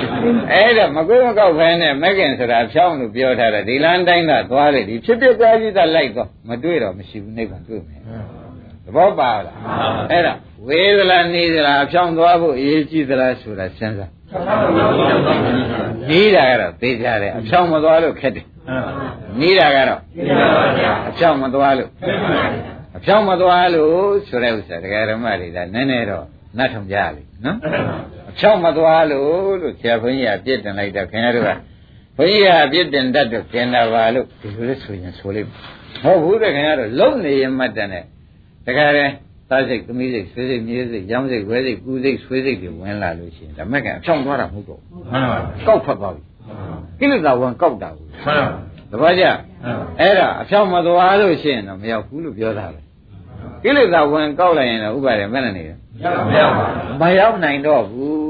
[0.53, 8.01] အဲ့ဒါမကွေးမကောက်ဖဲနဲ့မက်ကင်ဆိုတာဖြောင်းလို့ပြောထားတာဒီလမ်းတိုင်းကသွားတယ်ဒီဖြစ်ဖြစ်သွားကြီးသာလိုက်တော့မတွေ့တော့မရှိဘူးနိဗ္ဗာန်တွေ့မယ်
[8.85, 9.57] သဘောပါလား
[10.11, 10.35] အဲ့ဒါ
[10.69, 14.11] ဝေဒလာနေသလားအဖြောင်းသွားဖို့အရေးကြီးသလားဆိုတာစဉ်းစား
[16.11, 18.47] နေတာကတော့သိကြတယ်အဖြောင်းမသွားလို့ခက်တယ်
[19.41, 20.01] နေတာကတော့
[21.09, 21.91] အဖြောင်းမသွားလို့
[22.97, 26.27] အဖြောင်းမသွားလို့ဆိုတဲ့ဥစ္စာတရားဓမ္မတွေကနည်းနည်းတော့
[26.59, 27.57] နတ်ထုံကြလိမ့်နော်
[28.31, 31.51] အဖြောင်းမသွားလို့လို့ဆရာဘုန်းကြီးကပြစ်တင်လိုက်တော့ခင်ဗျားတို့က
[32.17, 35.59] ဘုန်းကြီးကပြစ်တင်တတ်တော့ကျင်တာပါလို့ဒီလိုလဲဆိုရင်ဆိုလိမ့်မယ်
[36.03, 38.05] ဟုတ်ဘူးတဲ့ခင်ဗျားတို့လုံနေရင်မှတ်တယ်နဲ့
[38.67, 39.13] တခါတည်း
[39.51, 46.23] သားစိတ်သမီးစိတ်ဆွေးစိတ်မြေးစိတ်ရောင်းစိတ်ဝဲစိတ်ကူးစိတ်ဆွေးစိတ်တွေဝင်လာလို့ရှိရင်ဒါမဲ့ကအဖြောင်းသွားတာမဟုတ်တော့ဘူးမှန်ပါပါကောက်ဖတ်သွားပြီ
[46.99, 48.55] ကိလေသာဝင်ကောက်တာဘူးမှန်ပါ
[48.93, 49.25] တပည့်ကြ
[50.01, 52.81] အဲ့ဒါအဖြောင်းမသွားလို့ရှိရင်တော့မရောက်ဘူးလို့ပြောတာပဲ
[53.63, 58.21] ကိလေသာဝင်ကောက်လိုက်ရင်တော့ဥပါဒေမဲ့နေတယ် မရောက်ပါဘူးမရောက်နိုင်တော့ဘူး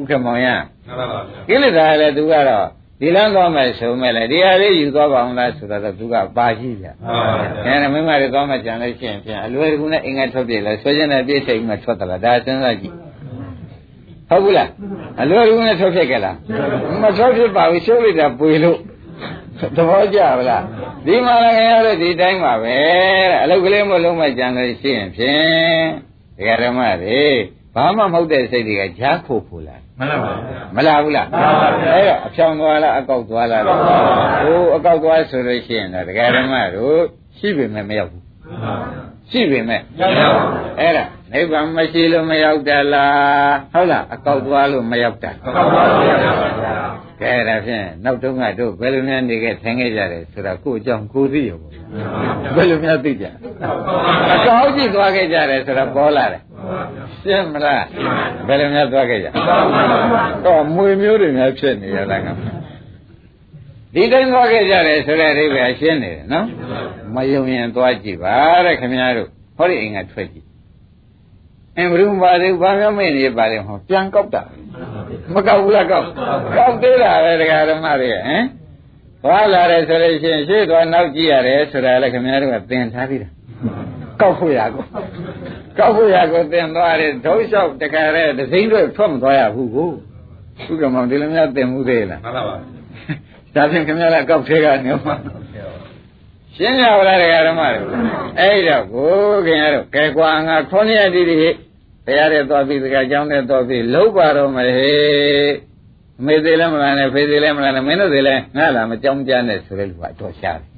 [0.00, 0.48] ဥက္ကမောင်ရ
[0.86, 2.66] မှန်ပါပါကိလေသာလည်းသူကတော့
[3.00, 6.86] ဒီလမ်းသွားမယ်ဆိုမဲ့လေဒီဟာလေးယူသွားပါအောင်လားဆိုတော့သူကပါရှိပြ။
[7.66, 12.94] အဲဒါမိမတွေသွားမှကြံလို့ရှိရင်ဖြင့်အလွယ်တကူနဲ့အင်္ဂါထွက်ပြလဲဆွေးကျင်တဲ့ပြည့်စိတ်မှထွက်သလားဒါစဉ်းစားကြည့်။
[14.28, 14.68] ဟုတ်ဘူးလား။
[15.20, 16.36] အလွယ်တကူနဲ့ထွက်ဖြစ်ကြလား။
[17.02, 18.78] မထွက်ဖြစ်ပါဘူးရှုပ်လိုက်တာပွေလို့
[19.76, 20.62] သဘောကျပါလား။
[21.06, 22.76] ဒီမှာလည်းခင်ဗျားတို့ဒီတိုင်းပါပဲ
[23.30, 26.07] တဲ့အလုတ်ကလေးမလုံးမှကြံလို့ရှိရင်ဖြင့်
[26.38, 27.22] ဒကာဓမ္မတွေ
[27.74, 30.32] ဘာမှမဟုတ်တဲ့စိတ်တွေကဈာခိုဖို့လားမှန်ပါပါ
[30.76, 36.98] မလားဘူးလားမှန်ပါပါအဲ့တော့အဖြောင်းသွားလားအကောက်သွားလားဟိုအကောက်သွားဆိုလို့ရှိရင်တော့ဒကာဓမ္မတို့
[37.38, 38.24] ရှိပေမဲ့မရောက်ဘူး
[39.30, 46.87] ရှိပေမဲ့မရောက်ပါဘူးအဲ့ဒါနိဗ္ဗာန်မရှိလို့မရောက်တာလားဟုတ်လားအကောက်သွားလို့မရောက်တာအကောက်သွားလို့မရောက်ပါဘူး
[47.20, 51.58] ကဲဒါဖြင့်နောက်တုန်းကတို့ဘယ်လိုများနေခဲ့ထိုင်ခဲ့ကြတယ်ဆိုတော့ကိုယ့်အကြောင်းကိုသိရော
[52.56, 53.24] ဘယ်လိုများသိကြ
[54.34, 56.42] အကောက်ကြည့်သွားခဲ့ကြတယ်ဆိုတော့ပေါ်လာတယ်
[57.22, 57.84] ရှင်းမလား
[58.46, 59.28] ဘယ်လိုများသွားခဲ့ကြ
[60.44, 62.28] တော့မွေမျိုးတွေများဖြစ်နေရလားက
[63.94, 66.46] ဒီတိုင်းသွားခဲ့ကြတယ်ဆိုတဲ့အဓိပ္ပာယ်ရှင်းနေတယ်နော်
[67.14, 70.46] မယုံရင်သွားကြည့်ပါတဲ့ခင်ဗျားတို့ဟောဒီအိမ်ကထွက်ကြည့်
[71.76, 74.42] အင်းဘုရင်ပါသေးဘာမှမနေပါလေဟောပြန်ကောက်တာ
[75.34, 76.06] မကောက်ဘူးလားကောက်
[76.56, 78.44] ကောက်သေးတာပဲတရားဓမ္မတွေဟမ်
[79.22, 83.28] သွားလာတယ်ဆိုလို့ရှိရင်ရှေ့သွားနောက်ကြည့်ရတယ်ဆိုတာလည်းခင်ဗျားတို့ကသင်ထားပြီးတာ
[84.20, 84.84] ကောက်ဖို့ရကော
[85.78, 89.90] ကောက်ဖို့ရကိုသင်သွားတယ်ဒုလျှောက်တခါရဲဒစိမ့်တွေထွက်မသွားရဘူးကို
[90.70, 92.56] ဥက္ကမောင်ဒီလိုများသင်မှုသေးလားမှန်ပါပါ
[93.54, 95.14] ဒါဖြင့်ခင်ဗျားလည်းကောက်သေးကနေမှာ
[96.56, 97.80] ရှင်းရပါလားတရားဓမ္မတွေ
[98.40, 101.56] အဲ့တော့ကိုခင်ဗျားတို့ကဲကွာငါခေါင်းရည်တည်း
[102.08, 105.52] ဘုရားတဲ့သွားပြီးတကယ်ကြောင်းတဲ့သွားပြီးလုံးပါတော့မယ်ဟေး
[106.20, 110.68] အမေသေးလည်းမလာနဲ့ဖေသေးလည်းမလာနဲ့မင်းတို့သေးလည်းငါလာမကြောင်းကြနဲ့ဆိုတဲ့လူကတော့ရှားတယ်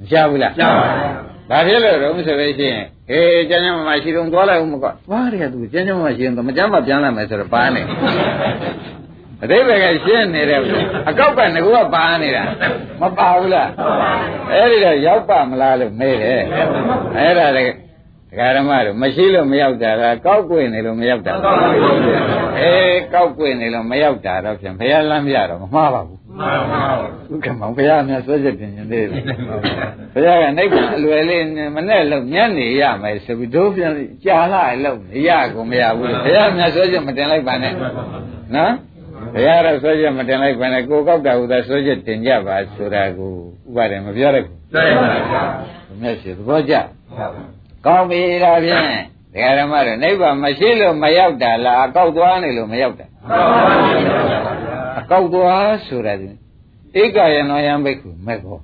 [0.00, 1.14] မရှားဘူးလားရှားပါဘူး
[1.50, 7.82] ဒါဖြစ်လို့တော့ဆိုလို့ရှိရင်အေးကျမ်းကျမ်းမှာရှိတော့သွားလိုက်ဦးမကွာသွားတယ်ကသူကျမ်းကျမ်းမှာရှိရင်တော့မကျမ်းမှာပြန်လာမယ်ဆိုတော့ပါနေ
[9.42, 10.60] အတိပ္ပယ်ကရှင်းနေတယ်
[11.08, 12.44] အကောက်ကငကူကပါနေတာ
[13.00, 13.68] မပါဘူးလား
[14.50, 16.42] အဲ့ဒီတော့ရောက်ပါမလားလို့မေးတယ်
[17.16, 17.72] အဲ့ဒါလည်း
[18.34, 21.32] ဒကာဓမ္မတို့မရှိလို့မရောက်တာကကောက်ကွေနေလို့မရောက်တာ
[22.60, 29.22] အေးကောက်ကွေနေလို့မရောက်တာတော့ဖြင့်ဘုရားလမ်းပြတော့မမှားပါဘူးမှန်ပါဘူးဥက္ကမောင်ဘုရားများဆွဲချက်တင်ရင်သေးတယ်
[30.14, 31.44] ဘုရားကနိုင်အလွယ်လေး
[31.76, 33.92] မနဲ့လို့ညနေရမယ်ဆိုပြီးတို့ပြန်
[34.24, 37.72] ကြာလာလို့ရကုန်မရဘူးဘုရားများဆွဲချက်မတင်လိုက်ပါနဲ့
[38.54, 38.72] နော်
[39.34, 43.32] ဘုရားတော့ဆွဲချက်မတင်လိုက်ပါနဲ့ကိုကောက်တာဥသာဆွဲချက်တင်ကြပါဆိုတာကို
[43.68, 45.48] ဥပါဒေမပြောရဘူးသိပါပါဘုရား
[46.02, 46.74] မြတ်ရှိသဘောကျ
[47.86, 48.86] ကောင်းပြီဒါဖြင့်
[49.32, 53.06] ဒကာဓမ္မတို့နိဗ္ဗာန်မရှိလို့မရောက်တာလားအကောက်သွားနေလို့မရောက်တာ
[54.98, 56.28] အကောက်သွားဆိုတာဒီ
[57.02, 58.58] ဧကယနောယံဘိက္ခုမက်ကော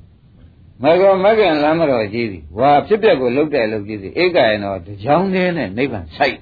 [0.82, 6.38] မက်ကောမက်ကံလမ်းမတော်ကြီးသည်ဝါဖြစ်ပျက်ကိုလုတ်တဲ့လုတ်ကြီးသည်ဧကယနောတကြောင်းသေးနဲ့နိဗ္ဗာန်ဆိုင်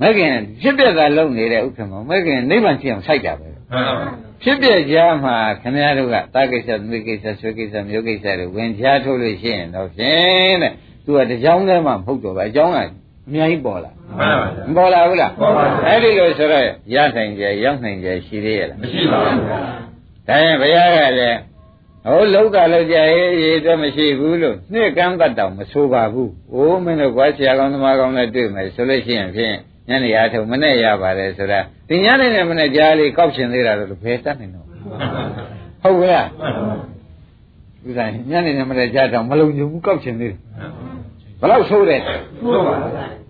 [0.00, 3.48] မက်ကင်ဖြစ်ပျက်ကလုံနေတဲ့ဥက္ကမမက်ကင်နိဗ္ဗာန်ဖြစ်အောင်ဆိုင်တာပဲ
[4.42, 10.72] ဖြစ်ပျက်ကြားမှာခင်ဗျားတို့ကတာကိစ္စသမီးကိစ္စဆွေကိစ္စမျိုးကိစ္စတွေဝင်ချားထုတ်လို့ရှိရင်တော့ဖြင့်တဲ့
[11.04, 12.84] သူကတကြောင်းတည်းမှမဟုတ်တော့ဘူးအကြောင်းကအ
[13.32, 13.90] များကြီးပေါ်လာ
[14.68, 15.32] မပေါ်လာဘူးလား
[15.86, 21.38] အဲ့ဒီလိုဆိုတော့ရနိုင်ကြရောက်နိုင်ကြရှိသေးရဲ့လားမရှိပါဘူးဒါရင်ဘုရားကလည်း
[22.06, 29.54] ဟိုလောက်တာလောက်ကြရေးရေးတော့မရှိဘူးလို့နှစ်ကမ်းတတ်တောင်မဆိုပါဘူး။အိုးမင်းတို့ကွာဆရာကောင်းသမားကောင်းနဲ့တွေ့မယ်ဆိုလို့ရှိရင်ဖြင့်
[29.88, 34.66] ညနေအားထုတ်မနဲ့ရပါတယ်ဆိုတာဒီညနေနဲ့မနဲ့ကြားလေးကောက်ရှင်သေးတာလို့ဘယ်တတ်နိုင်တော့
[35.82, 36.24] ဟုတ်ကဲ့
[37.88, 40.38] ဥစားညနေနဲ့မနဲ့ကြားတော့မလုံခြုံဘူးကောက်ရှင်သေးတယ်
[41.40, 42.00] ဘယ်လောက်ဆိုးတယ်
[42.40, 43.20] ဟုတ်ပါဘူး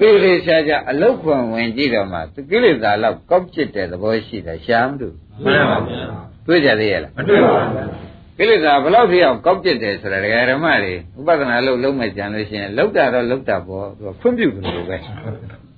[0.00, 2.18] သေးသေးချာချာအလုတ်ခွန်ဝင်ကြည့်တော့မှ
[2.50, 5.14] ကိလေသာလောက်ကောက်ကျစ်တဲ့သဘောရှိတယ်ရှားမလို့
[5.44, 6.02] မှန်ပါဗျာ
[6.46, 8.08] တွေ့ကြသေးရဲ့လားမတွေ့ပါဘူး
[8.38, 14.96] ကိလေသာဘယ်လောက်ထိအောင်ကောက်ကျစ်တယ်ဆိုတာဒကာဓမ္မတွေဥပဒနာလို့လုံးမဲ့ကြံလို့ရှိရင်လောက်တာတော့လောက်တာပေါ့သူကခွင့်ပြုတယ်လို့ပဲ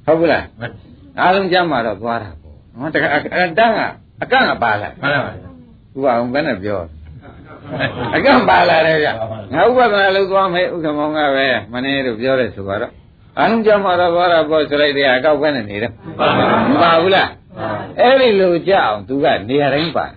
[0.06, 0.44] ဟုတ်ဘူးလား
[1.20, 3.18] အားလုံးကြမ်းမှာတော့သွားတာပေါ့နော်တခါအ
[3.58, 3.80] တန်းက
[4.22, 5.50] အကန့်ကပါလာမှန်ပါဗျာ
[5.94, 6.80] ဥပအောင်ဘယ်နဲ့ပြော
[8.14, 9.08] အကန့်ပါလာတယ်ဗျ
[9.54, 12.92] ငါဥပဒနာလို့သွားမယ်ဥက္ကမောင်ကပဲမနေလို့ပြောတယ်ဆိုတော့
[13.38, 15.92] အားလုံးကြမ်းမှာတော့သွားတာပေါ့ဆိုလိုက်တယ်အကောက်ပဲနဲ့နေတယ်
[16.70, 17.30] မပါဘူးလား
[18.00, 20.14] အဲ့ဒီလိုကြအောင်သူကနေရာတိုင်းပါတယ်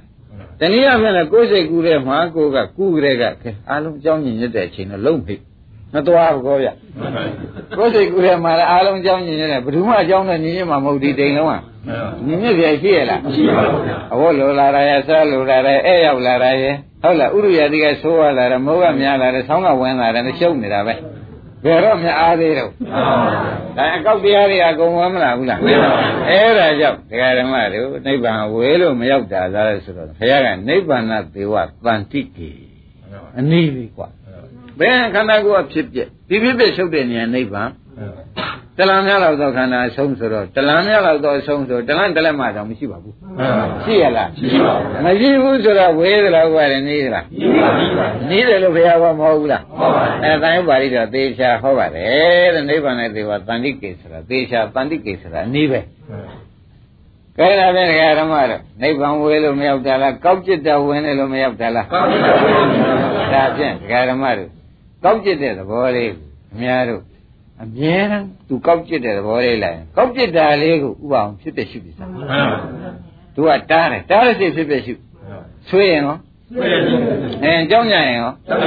[0.59, 5.35] တနည်းအားဖြင့်လည်းကိုယ်စိတ်ကူးတဲ့မှာကိုယ်ကကူးကြတဲ့ကခဲအားလုံးကြောင်းညင်ညွတ်တဲ့အချိန်တော့လုံးဖိ
[5.93, 6.69] မသွားဘူးကောဗျ
[7.77, 11.55] ကိုယ်စိတ်ကူးတဲ့မှာလည်းအားလုံးကြောင်းညင်ညွတ်တဲ့ဘယ်သူမှအကြောင်းနဲ့ညင်ညွတ်မှာမဟုတ်ဒီတိမ်လုံးက
[12.27, 20.93] ညင်ညွတ်ပြရှိရလားရှိပါဘူးဗျာအဝတ်လိုလာရရဲ့ဆဲလိုလာရဲအဲ့ရောက်လာရရဲ့ ဟုတ်လားဥရိယတိကဆိုးရလာတယ်မိုးကများလာတယ်ဆောင်းကဝင်လာတယ်ရှုပ်နေတာပဲ
[21.63, 22.69] ဘယ်တော့မှအားသေးတော့
[23.77, 25.59] ဒါအကောက်တရားတွေအကုန်ဝမ်းမလာဘူးလား
[26.29, 31.03] အဲ့ဒါကြောင့်ဒကာဓမ္မတို့နိဗ္ဗာန်ဝေလို့မရောက်တာလားဆိုတော့ဘုရားကနိဗ္ဗာန်
[31.35, 31.53] သေဝ
[31.85, 32.49] တန်တိကေ
[33.39, 34.07] အနည်းပဲကွာ
[34.79, 37.69] ဘယ်ခန္ဓာကိုယ်ကဖြစ်ဖြစ်ဒီဖြစ်ဖြစ်ရှုပ်တဲ့ဉာဏ်နိဗ္ဗာန်
[38.77, 43.15] တလန်းများလောက်သောခန္ဓာအဆုံးဆိုတော့တလန်းများလောက်သောအဆုံးဆိုတလန်းတလက်မှတော့မရှိပါဘူး
[43.83, 55.79] ရှိရလားရှိပါဘူးမရှိဘူးဆိုတော့ဝေးသလားဝယ်တယ်နေသလားရှိပါဘူးနေတယ်လို့ဘုရားကမဟုတ်ဘူးလားဟုတ်ပါဘူးအဲတန်ရုပ်ပါဠိတော်သေချာဟောပါတယ်တဲ့နိဗ္ဗာန်နဲ့သေဝတန်တိကေဆိုတာသေချာတန်တိကေဆိုတာအနည်းပဲ
[57.37, 62.55] ကဲဒါဖြင့်ဒကာဓမ္မတို့နိဗ္ဗာန်ဝေးလို့မရောက်တာလားကောက်ကျစ်တာဝင်တယ်လို့မရောက်တာလားကောင်းပြီပါဗျာ
[63.33, 64.49] ဒါဖြင့်ဒကာဓမ္မတို့
[65.03, 67.01] ကောက်ကျစ်တဲ့သဘောလေးကိုအများတို့
[67.61, 72.91] အမြဲတမ်းသူကောက်ကျစ်တဲ့သဘောလေးလိုက်ရင်ကောက်ကျစ်တာလေးကိုဥပအောင်ဖြစ်တဲ့ရှိပြီစားမှန်ပါဗျာ
[73.35, 74.93] သူကတားတယ်တားတဲ့စိတ်ဖြစ်ဖြစ်ရှိ
[75.69, 76.17] ဆွေးရင်ရော
[76.55, 78.59] တွေ့တယ်ရှိတယ်အဲကြောင်းကြရင်ရောသတ်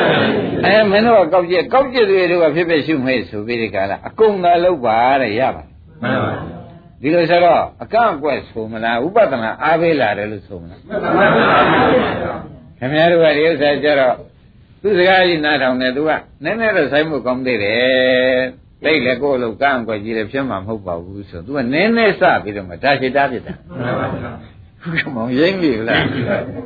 [0.64, 5.62] တယ်အဲမင်းတို့ကကောက်ကျစ်ကောက်ကျစ်တွေတို့ကဖြစ်ဖြစ်ရှုမေးဆိုပြီးဒီကလာအကုန်သာလောက်ပါတဲ့ရပါ
[6.02, 6.66] မှန်ပါဗျာ
[7.02, 12.36] ဒီလိုဆိုတော့အကန့်အကွက်ဆိုမလားဥပဒနာအားပေးလာတယ်လို့ဆိုမလားမှန်ပါဗျာ
[12.78, 14.14] ခင်ဗျားတို့ကဒီဥစ္စာကြတော့
[14.82, 16.10] သူစကားကြီးနားထောင်တယ်သူက
[16.44, 18.40] နည်းနည်းတော့ဆိုင်မှုကောင်းသေးတယ်
[18.84, 24.32] သိလေကိုယ်လို့ကန့်အကွက်ကြီးလည်းဖြစ်မှာမဟုတ်ပါဘူးဆိုသူကနည်းနည်းစပြီးတော့မှဒါရှိတာဖြစ်တာမှန်ပါဗျာ
[24.82, 26.04] ဘုမောင်ရင်းပြီလား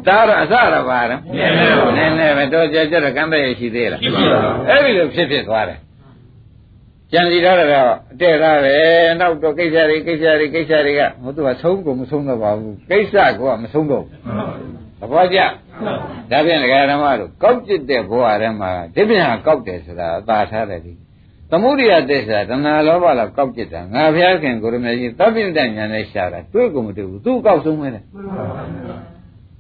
[0.07, 5.79] ဒါတော့အစတော့ပါတော့နည်းနည်းပါနည်းနည်းပဲတော့ကြကြတော့ကမ်းတဲ့ရရှိသေးလားရှိပါဘူးအဲ့ဒီလိုဖြစ်ဖြစ်သွားတယ်
[7.13, 8.77] ကြံစီထားတာတော့အတဲ့သားပဲ
[9.21, 15.47] နောက်တော့ကိစ္စတွေကိစ္စတွေကိစ္စတွေကဟိုသူကဆုံးကုန်မဆုံးတော့ပါဘူးကိစ္စကမဆုံးတော့ဘူးမှန်ပါဗျာ
[16.31, 20.93] သဘောကျဒါဖြင့်ဒကာဓမ္မတို့ကောက်ကျစ်တဲ့ဘဝထဲမှာဒီပြန်ကောက်တယ်ဆိုတာအသာထားတယ်ဒီ
[21.52, 28.96] သမုဒိယသစ္စာတဏှာလောဘလောက်ကောက်ကျစ်တာငါဘုရားခင်ကိုရမေကြီးသဗ္ဗညတညာနဲ့ရှာတာတွေ့ကုန်မတွေ့ဘူးသူ့ကောက်ဆုံးပဲလေ မှန်ပါဗျာ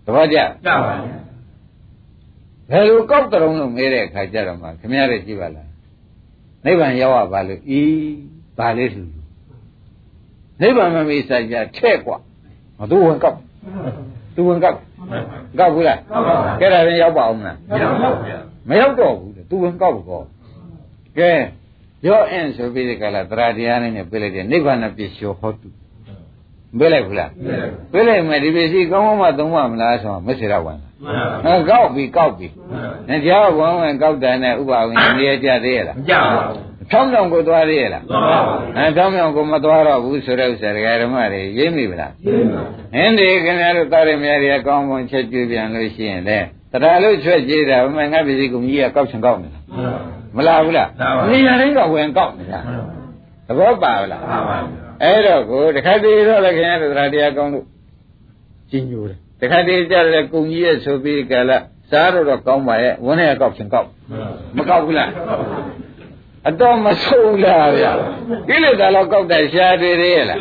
[0.05, 1.17] သဘောကျ ကြပါဗျာ
[2.69, 5.69] ဘယ်လိုကောက်တုံးလို့မေးတဲ့အခါကျတော့မှခင်ဗျားတို့ကြည့်ပါလား
[6.65, 7.81] နိဗ္ဗာန်ရောက်ရပါလို့ဤ
[8.57, 9.03] ဘာလေးလူ
[10.61, 12.17] နိဗ္ဗာန်မမေးစားကြထဲ့กว่า
[12.79, 13.37] မသူဝင်ကောက်
[14.35, 14.77] သူဝင်ကောက်
[15.59, 18.37] ကောက်ဘူးလား ကောက်ပါဗျာ ကဲဒါရင်ရောက်ပါအောင်မလား မရောက်ပါဗျာ
[18.69, 20.21] မရောက်တော့ဘူးတဲ့သူဝင်ကောက်ကော
[21.17, 21.31] ကဲ
[22.06, 25.68] ရောအင်းဆိုပြီးဒီကလာသရတရားနဲ့ပြလိုက်တယ်နိဗ္ဗာန်ပစ္စယောဟောတု
[26.78, 27.30] ပြလိုက်ဘူးလား
[27.92, 32.52] ပြလိုက်မယ်ဒီပစ္စည်းကောင်းကောင်းမှသုံးပါမလားဆိုတော့မစ္ဆေရဝန်မှန်ပါဗျာအဲကောက်ပြီးကောက်ပြီး
[33.08, 42.62] ငါကြောက်ဝမ်းဝင်ကောက်တယ်နဲ့ဥပဝင်နေရကြသေးရလားမကြပါဘူးဖြောင်းဖြောင်းကိုသွားသေးရလားသွားပါဘူးအဲဖြောင်းဖြောင်းကိုမသွားတော့ဘူးဆိုတဲ့ဥစ္စာဒကာဓမ္မတွေရိပ်မိဗလားရှင်းပါ
[42.94, 46.38] ဟင်းဒီခင်ဗျားတို့တာရမြတွေကကောင်းကောင်းချက်ကျွေးပြန်လို့ရှိရင်လေ
[46.72, 49.59] တရားလို့ချွတ်ကြည့်တာဘယ်မှငါပစ္စည်းကုန်ကြီးကကောက်ချင်ကောက်နေတာ
[50.36, 52.82] မှန်ပါမလားဘူးလားမှန်ပါနေရာတိုင်းကဝင်ကောက်နေတာမှန်
[53.48, 54.56] သဘောပါလားပါပါ
[55.02, 57.66] အဲ့တော့ကိုတခါတည်းတော့လည်းခင်ဗျားတို့တရားတရားကောင်းလို့
[58.70, 63.88] ကျင်းညိုတယ်တခါတည်းကြတယ်ကုန်ကြီးရဲ့ဆိုပြီးကြလားစားတော့တော့ကောင်းပါရဲ့ဝန်းထဲကကောက်ချင်ကောက်
[64.56, 65.10] မကောက်ဘူးလား
[66.48, 67.92] အတော့မဆုံးလားဗျာ
[68.48, 70.38] ကိလေသာတော့ကောက်တယ်ရှားတွေ့သေးရဲ့လား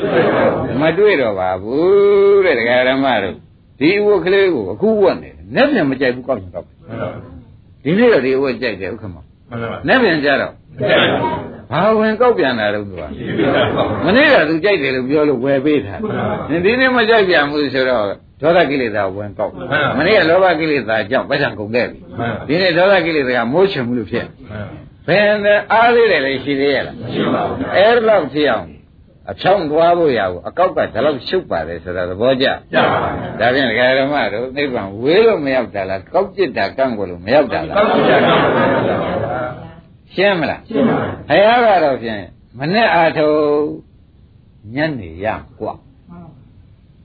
[0.81, 3.35] မတွေ့တော့ပါဘူးတဲ့ဒကာရမတို့
[3.79, 6.77] ဒီအဝတ်ကလေးကိုအခုဝတ်နေတယ်လက်ပြန်မကြိုက်ဘူးကောက်ရင်ကောက်တယ်
[7.83, 9.15] ဒီနေ့တော့ဒီအဝတ်ကြိုက်တယ်ဥက္ကမ
[9.49, 10.53] မှန်ပါလက်ပြန်ကြတော့
[11.71, 13.03] ဘာဝင်ကောက်ပြန်တာတော့သူက
[14.05, 15.95] မနေ့ကသူကြိုက်တယ်လို့ပြောလို့ဝယ်ပေးတာ
[16.63, 18.03] ဒီနေ့မကြိုက်ပြန်ဘူးဆိုတော့
[18.41, 19.51] ဒေါသကိလေသာဝင်ကောက်
[19.97, 21.99] မနေ့ကလောဘကိလေသာကြောင့်ပတ်စံကုန်ခဲ့ပြီ
[22.47, 24.25] ဒီနေ့ဒေါသကိလေသာကမိုးချင်မှုလို့ဖြစ်
[25.07, 28.67] ဘယ်နဲ့အားလေးတယ်လေရှိသေးရဲ့လားရှိပါဘူးအဲ့လောက်ဖြစ်အောင်
[29.31, 39.18] အဖြောင်းသွားဖို့ရကိုအကောက်ကဒါလောက်ရှုပ်ပါတယ်ဆိုတာသဘောကျကြပါပါဒါဖြင့်ဒကာဓမ္မတို့နိဗ္ဗာန်ဝေးလို့မရောက်တာလားကောက်จิตတာကန့်ကိုလို့မရောက်တာလားကောက်ကြပါပါ
[40.14, 40.96] ရှင်းမလား ရှင်းပါ
[41.28, 42.22] ဘုရားကတော့ဖြင့်
[42.58, 43.28] မနဲ့အာထု
[44.74, 45.26] ညနေရ
[45.60, 45.74] กว่า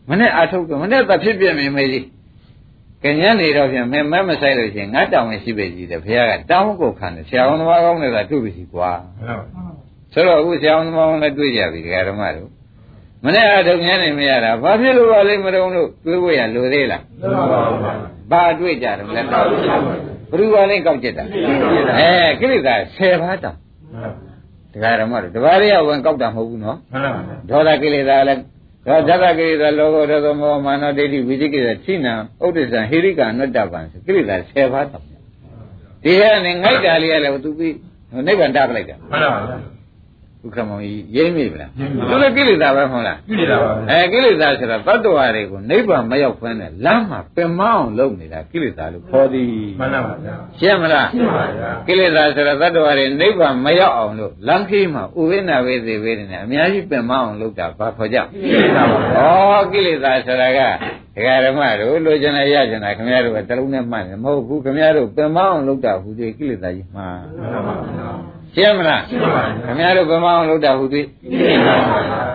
[0.10, 2.06] မနဲ့အာထုကမနဲ့သဖြစ်ပြမြင်မေးကြီး
[3.04, 8.92] ကညနေတော့ဖြင့်မမဲမဆိုင်လို့ရှိရင်ငါတောင်းဝင်ရှိပဲကြီးတယ်ဘုရားကတောင်းကိုခံတယ်ဆရာဝန်သမားကောင်းတွေကတွေ့ပြီစီကွာ
[10.14, 12.50] ဆိုတော့အခုဆရာဝန်သမားကောင်းလည်းတွေ့ကြပြီဒကာဓမ္မတို့
[13.26, 17.04] မနဲ့အာထုညနေမရတာဘာဖြစ်လို့ပါလိမ့်မတော်လို့တွေးဖို့ရလိုသေးလား
[18.32, 19.22] ဘာတွေ့ကြတယ်လဲ
[20.35, 21.25] ဘယ်သူကလည်းကောက်ကြက်တာ
[21.99, 22.11] အဲ
[22.41, 23.57] ကိလေသာ10ပါးတောင်
[24.73, 26.79] တရားဓမ္မတို့တပါးရဝင်ကောက်တာမဟုတ်ဘူးနော်
[27.51, 28.41] ဒေါသကိလေသာလည်း
[28.87, 32.15] ဒေါသကိလေသာလောဘဒေါသမောဟမာနဒိဋ္ဌိဝိသိကိလေသာသိနာ
[32.45, 35.05] ဥဒ္ဒဇံဟိရိကအနတ္တပံဆိုကိလေသာ10ပါးတောင်
[36.05, 37.75] ဒီကနေငိုက်တာလေးကလည်းသူပြီး
[38.27, 38.97] နိဗ္ဗာန်တပလိုက်တာ
[40.47, 41.71] ဥက္ကမောင်ကြီးရိမ့်မိဗလား
[42.11, 43.19] သူလည်းကိလေသာပဲမဟုတ်လား
[43.91, 49.51] အဲကိလေသာဆိုတာတတ္တဝါတွေကိုနိဗ္ဗာန်မရောက်ဖမ်းတဲ့လမ်းမှာပင်မအောင်လုပ်နေတာကိလေသာလို့ခေါ်သည်
[50.59, 51.09] ရှင်းမလား
[51.87, 59.19] ကိလေသာဆိုတော့သတ္တဝါတွေနိဗ္ဗာန်မရောက်အောင်လို့လမ်းခီးမှာဥဝိနာဝေသေဝေဒနာအများကြီးပင်မအောင်လုပ်တာဘာခေါ်ကြ။ဩ
[59.73, 60.61] ကိလေသာဆိုတာက
[61.17, 67.09] ဒကာဓမ္မတို့လိုချင်တယ်ရချင်တာခင်ဗျားတို့ကတလုံးနဲ့မှတ်တယ်မဟုတ်ဘူးခင်ဗျားတို့ပင်မအောင်လုပ်တာဟူသေးကိလေသာကြီးမှာ
[68.57, 69.03] ရှင်းမလား
[69.65, 71.07] ခင်ဗျားတို့ပင်မအောင်လုပ်တာဟူသေး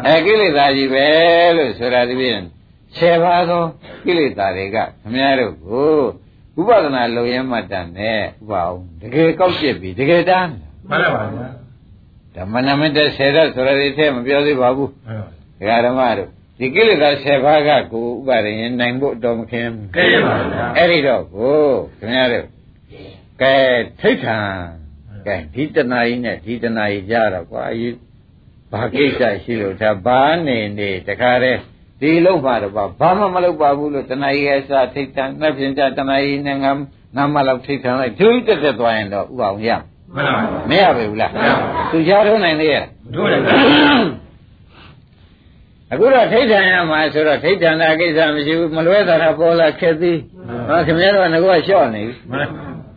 [0.05, 1.05] အဲကိလေသာကြီးပဲ
[1.57, 2.41] လို့ဆိုတာဒီပြင်
[2.97, 3.63] ဆယ်ပါးသော
[4.05, 5.93] ကိလေသာတွေကခင်ဗျားတို့ကို
[6.59, 10.51] ဥပဒနာလုံရမှတ်တန်နဲ့ဥပအောင်တကယ်ကောက်ကျက်ပြီတကယ်တမ်း
[12.35, 14.91] ဓမ္မနမတ္တဆယ်ရဆိုတာတွေထဲမပြောသေးပါဘူး
[15.59, 19.87] ဒကာဓမ္မတို့ဒီကိလေသာဆယ်ပါးကကိုဥပါရင်နိုင်ဖို့တော်မခင်ဘူး
[20.77, 21.59] အဲ့ဒီတော့ကို
[21.99, 22.45] ခင်ဗျားတို့
[23.41, 23.55] ကဲ
[24.01, 24.37] ထိဋ္ဌာ
[25.25, 27.95] ကဲဒီတဏှာကြီးနဲ့ဒီတဏှာကြီးကြတော့ကွာအရေး
[28.71, 31.59] ဘာကိစ္စရှိလို့ဒါဘာနေနေတခါတည်း
[32.01, 36.71] ဒီလောက်ပါတော့ဘာမှမလုပ်ပါဘူးလို့တဏှာကြီးရဲ့အစထိဋ္ဌာနဲ့ပြင်ကြတဏှာကြီးနဲ့ငါ
[37.15, 39.69] ငါမလောက်ထိဋ္ဌာလိုက်ဒုတက်တက်သွားရင်တော့ဥပအောင်ရ
[40.69, 41.31] မရပါဘူးလား
[41.91, 42.85] သူချားထုံးနိုင်သေးရဲ့
[45.91, 50.17] အခုတော့ထိဋ္ဌာန်ရမှာဆိုတော့ထိဋ္ဌာန်တာကိစ္စမရှိဘူးမလွဲတာပေါ်လာခက်သည်
[50.67, 52.15] ဟောခင်ဗျားတို့ကငါကလျှော့နေပြီ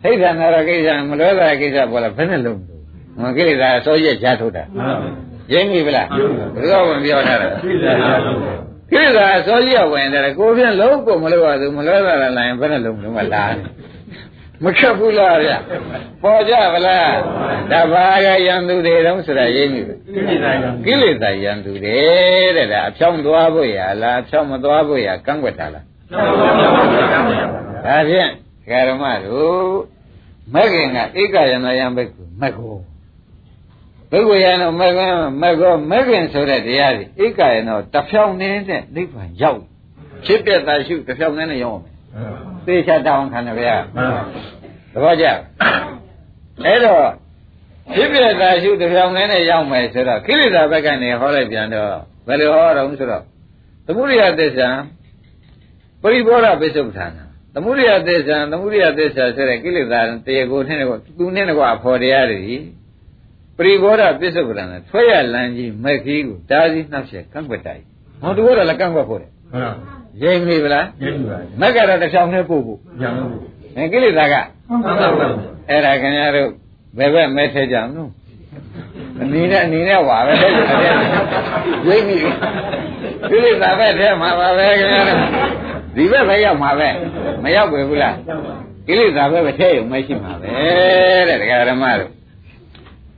[0.03, 2.83] ထိဋ္ဌာန်တာကိစ္စမလွဲတာကိစ္စပေါ်လာဘယ်နဲ့လုံးလို့
[3.21, 4.63] မကိလေသာအစိုးရချားထုတ်တာ
[5.51, 6.07] ရင်းပြီဗလား
[6.55, 7.47] ဘယ်တော့မှပြောထားတာ
[8.91, 13.53] ကိလေသာအစိုးရဝင်တယ်ကိုဖြင့်လုံးကိုမလွဲပါဘူးမလွဲတာလည်းဘယ်နဲ့လုံးလုံးမလား
[14.63, 15.51] မခက်ဘူးလားဗျ
[16.23, 17.15] ပေါ်ကြဗလား
[17.71, 19.81] ဒါဘာကယံသူတွေတုံးဆိုတာရင်းပြီ
[20.85, 21.97] ကိလေသာယံသူတွေ
[22.57, 25.85] တဲ့ဒါအဖြောင်းသွားဖို့ရလားအဖြောင်းမသွားဖို့ရကန့်ွက်တာလား
[27.85, 28.29] ဒါဖြင့်
[28.89, 29.92] ဓမ္မတို့
[30.53, 32.75] မဂ္ဂင်ကဧကယနာယံဘက်ကိုမဂ္ဂော
[34.11, 39.61] ဘိက္ခယံတော့မဂ္ဂင်မဂ္ဂောမဂ္ဂင်ဆိုတဲ့တရားကြီးဧကယနောတဖြောင်းနေတဲ့နိဗ္ဗာန်ရောက်
[40.25, 41.83] ဖြစ်ပြတာရှုတဖြောင်းနေနဲ့ရောက်အောင်
[42.65, 43.75] သေချာတောင်းခံတယ်ဗျာ
[44.93, 45.25] သဘောကျ
[46.65, 47.03] အဲ့တော့
[47.95, 51.89] ဖြစ်ပြတာရှုတဖြောင်းနေနဲ့ရောက်မယ်ဆိုတော့ခိရိတာဘက်ကနေဟောလိုက်ပြန်တော့
[52.27, 53.23] ဘယ်လိုဟောတော့ဆိုတော့
[53.85, 54.69] သမုဒိယသစ္စာ
[56.01, 57.22] ပရိဘောဓပိစ္ဆုပ္ပဌာနာ
[57.53, 62.55] သမုဒိယသစ္စာသမုဒိယသစ္စာဆိုတဲ့ကိလေသာတရားကိုနဲ့ကိုသူနဲ့ကွာဖော်တရားတွေ
[63.57, 67.83] ပရိဘောဓပိစ္ဆုပ္ပဌာနာဆွဲရလန်းကြီးမက်ခီးကိုတားစီနှောက်ရှက်ကန့်ွက်တိုက်
[68.21, 69.31] ဟောတူတော့လည်းကန့်ွက်ဖို့တယ်
[70.23, 70.85] ရိမ့်ပြီဗလား
[71.61, 72.79] မက်ကတော့တစ်ချောင်းနဲ့ပို့ဖို့
[73.77, 74.35] အဲကိလေသာက
[75.69, 76.49] အဲ့ဒါခင်ဗျားတို့
[76.97, 78.11] ဘယ်ဘက်မဲထဲကြအောင်နော်
[79.21, 80.51] အနည်းနဲ့အနည်းနဲ့ဝါပဲတဲ့
[81.87, 82.17] ရိမ့်ပြီ
[83.29, 85.62] ကိလေသာပဲထဲမှာပါပဲခင်ဗျားတို့
[85.95, 86.89] ဒီဘက်ပဲရောက်မှာပဲ
[87.43, 88.15] မရောက်ပဲဘူးလား
[88.87, 90.47] ကိလေသာပဲပဲထဲရုံမရှိမှာပဲ
[91.27, 92.11] တဲ့ဒကာဓမ္မတို့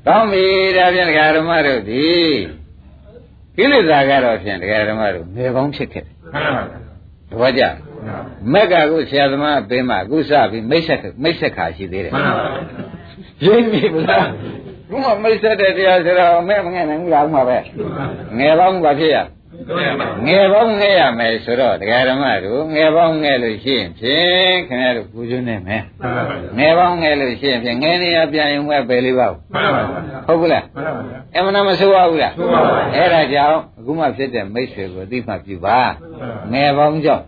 [0.08, 0.46] ကောင်းပြီ
[0.78, 2.06] ဒါဖြင့်ဒကာဓမ္မတို့ဒီ
[3.58, 6.14] ကိလေသာကတော့ဖြင့်ဒကာဓမ္မတို့ငယ်ကောင်းဖြစ်ခဲ့တယ်
[7.32, 7.64] တပည့်ကြ
[8.54, 12.48] မက်ကကိုဆရာသမားပင်မအခုစပြီးမိတ်ဆက်မိတ်ဆက်ခါရှိသေးတယ်မှန်ပါပါ
[13.46, 14.28] ရင်းပြီဗလား
[14.90, 17.58] ခုမှမိတ်ဆက်တဲ့တရားဆိုတော့မဲ့မငဲ့နိုင်ဘူးလားဥမှာပဲ
[18.38, 19.18] ငယ်ပေါင်းဘာဖြစ်ရ
[20.28, 25.84] ငယ်ပေါင်းငဲ့ရမယ်ဆိုတော့တရားဓမ္မတို့ငယ်ပေါင်းငဲ့လို့ရှိရင်ဖြင့်ခင်ဗျားတို့ပူဇွန်းနေမယ်
[26.58, 30.66] ငယ်ပေါင်းငဲ့လို့ရှိရင်ဖြင့်ငယ်နေရပြန်ရင်မဲ့ပဲလေးပါဟုတ်ဘူးလား
[31.36, 32.34] အမှန်မဆိုးပါဘူးလား
[32.96, 35.80] အဲ့ဒါကြောင့်အခုမှဖြစ်တဲ့မိတ်ဆွေကိုအသိမှပြုပါ
[36.54, 37.26] ငယ်ပေါင်းကြောင့်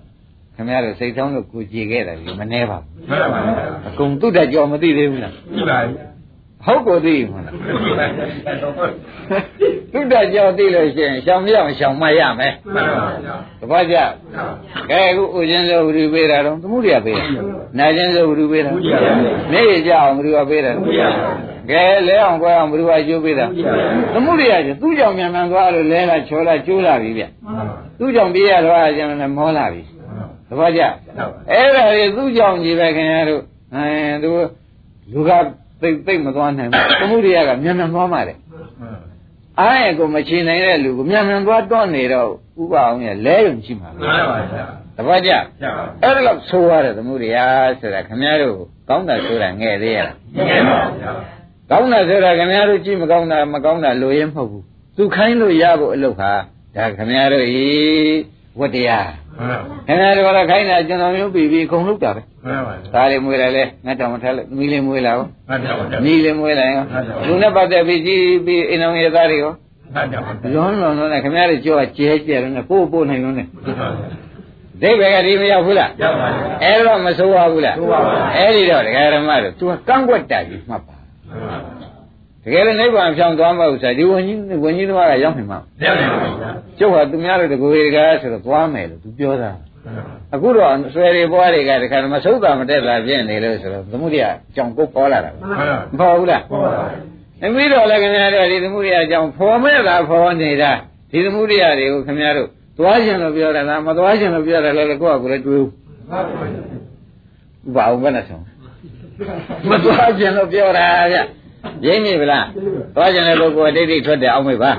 [0.56, 2.88] ခင်ဗျားတို့စိတ်ထောင်းလို့ကိုကြည်ခဲ့တယ်ဒီမနှဲပါဘူး
[3.88, 5.94] အကုန်တုတ္တကြောမသိသေးဘူးလားသိပါပြီ
[6.66, 7.54] ဟုတ်ကိုသိမှာလား
[9.94, 12.54] တုတ္တကြောသိလို့ရှိရင်ရှောင်မြောင်ရှောင်မရမယ်
[13.62, 13.96] တပတ်ကြ
[14.90, 17.26] ကဲအခုဥချင်းစောဝိရိပေးတာတော့သမှုရိယပေးတာ
[17.78, 18.72] နာချင်းစောဝိရိပေးတာ
[19.52, 20.72] မျက်ရည်ကြအောင်ဘယ်သူကပေးတာ
[21.70, 23.46] ကဲလဲအောင်ကွဲအောင်ဘယ်သူကကျိုးပေးတာ
[24.14, 27.24] သမုဒိယကျသူ့ကြောင့်မြန်မြန်သွားလို့လဲလာချောလာကျိုးလာပြီဗျ
[28.00, 29.82] သူ့ကြောင့်ပြေးရတော့ကျန်တယ်မောလာပြီ
[30.50, 30.82] သဘောကျ
[31.52, 33.42] အဲ့ဒါတွေသူ့ကြောင့်ကြီးပဲခင်ဗျားတို့
[33.74, 33.86] အဲ
[34.24, 34.30] သူ
[35.14, 35.32] လူက
[35.82, 38.38] သိသိမသွားနိုင်ဘူးသမုဒိယကမြန်မြန်သွားမှတယ်
[39.60, 42.30] အားရကိုမချင်နိုင်တဲ့လူကိုမြန်မြန်သွားတွန်းနေတော့
[42.62, 45.32] ဥပအောင်ရလဲရုံရှိမှာပဲမှန်ပါဗျာသဘောကျ
[45.62, 47.38] ကျပါအဲ့ဒါလောက်ဆိုရတယ်သမုဒိယ
[47.80, 48.58] ဆိုတာခင်ဗျားတို့
[48.90, 51.12] ကောင်းတာဆိုတာငဲ့သေးရလားမှန်ပါဗျာ
[51.72, 54.64] ကောင်းတာဆိုတာခင်ဗျားတို့ကြည့်မကောင်းတာမကောင်းတာလိုရင်းမဟုတ်ဘူး
[54.98, 56.32] သူခိုင်းလို့ရဖို့အလုပ်ဟာ
[56.76, 57.66] ဒါခင်ဗျားတို့ဤ
[58.60, 59.27] ဝတ္တရားမှန်ပါ
[59.88, 66.84] ခင်ဗျားတို့ကတော့ခိုင်းတာကျွန်တော်မျိုးပြီးပြီးခုံလုပ်တာပဲမှန်ပါဒါလေးမွေးလိုက်လဲငါတောင်မထက်လိုက်မီးလေးမွေးလာရောမှန်ပါဗျာမီးလေးမွေးလိုက်ရော
[67.28, 69.52] လူနဲ့ပတ်သက်ပြီးကြည့်ပြီးအိမ်တော်ရဲ့သားတွေရော
[69.94, 70.20] မှန်ပါဗျာ
[70.54, 74.10] လွန်လွန်လွန်နဲ့ခင်ဗျားတို့ကြောကကျဲကျဲလို့နဲ့ပို့ပို့နိုင်လို့နဲ့မှန်ပါဗျာ
[74.82, 81.58] ဒိဗ္ဗေကဒီမရောက်ဘူးလားရောက်ပါဗျာအဲ့တော့မဆိုးပါဘူးလားဆိုးပါပါအဲ့ဒီတော့ဒကာရမတို့ तू ကန့်ကွက်တာကြီးမှတ်ပါမှန်ပါ
[82.48, 89.52] တကယ်လို့နိဗ္ဗာန်ဖြောင်းသွားမှာဥစ္စာဒီဝဉ္ကြီးဝဉ္ကြီးသမားကရောက်နေမှာရောက်နေပါဗျာကျုပ်ဟာသူများတို့တကူတွေကဆိုတော့သွားမယ်လို့ तू ပြောတာ
[90.34, 96.88] အခုတော့ဆွေတွေဘွားတွေကတခါမဆုပ်တာမတက်တာပြည့်နေလို့ဆိုတော့သမုဒိယအကြောင်းကိုပေါ်လာတာပဲမှန်ပါမပေါ်ဘူးလားဟုတ်ပါဗျာ
[97.44, 100.72] အမိတော့လည်းခင်ဗျားတို့ဒီသမုဒိယအကြောင်းဖော်မဲ့လားဖော်နေတာ
[101.12, 105.72] ဒီသမုဒိယတွေကိုခင်ဗျားတို့သွားခြင်းလို့ပြောတာလားမသွားခြင်းလို့ပြောတာလည်းကိုယ့်အကူလည်းတွေးဘူး
[107.68, 108.44] ဥပအောင်ဘယ်နဲ့ဆုံး
[109.70, 111.18] မသွားခြင်းလို့ပြောတာဗျ
[111.86, 112.46] ရင်းနေဗလား
[112.96, 114.72] သွားခြင်းတဲ့ပုဂ္ဂိုလ်ကဒိဋ္ဌိထွက်တယ်အောင်မေပါ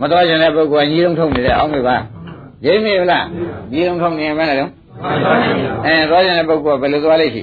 [0.00, 1.96] မသွားခြင်းတဲ့ပုဂ္ဂိုလ်ကညီလုံးထုံးနေတယ်အောင်မေပါ
[2.64, 3.24] ရင်းနေဗလား
[3.72, 4.70] ညီလုံးထုံးနေမှလည်းတော့
[5.86, 7.42] အဲသွားခြင်းတဲ့ပုဂ္ဂိုလ်ကဘယ်လိုသွားလိမ့်ရှိ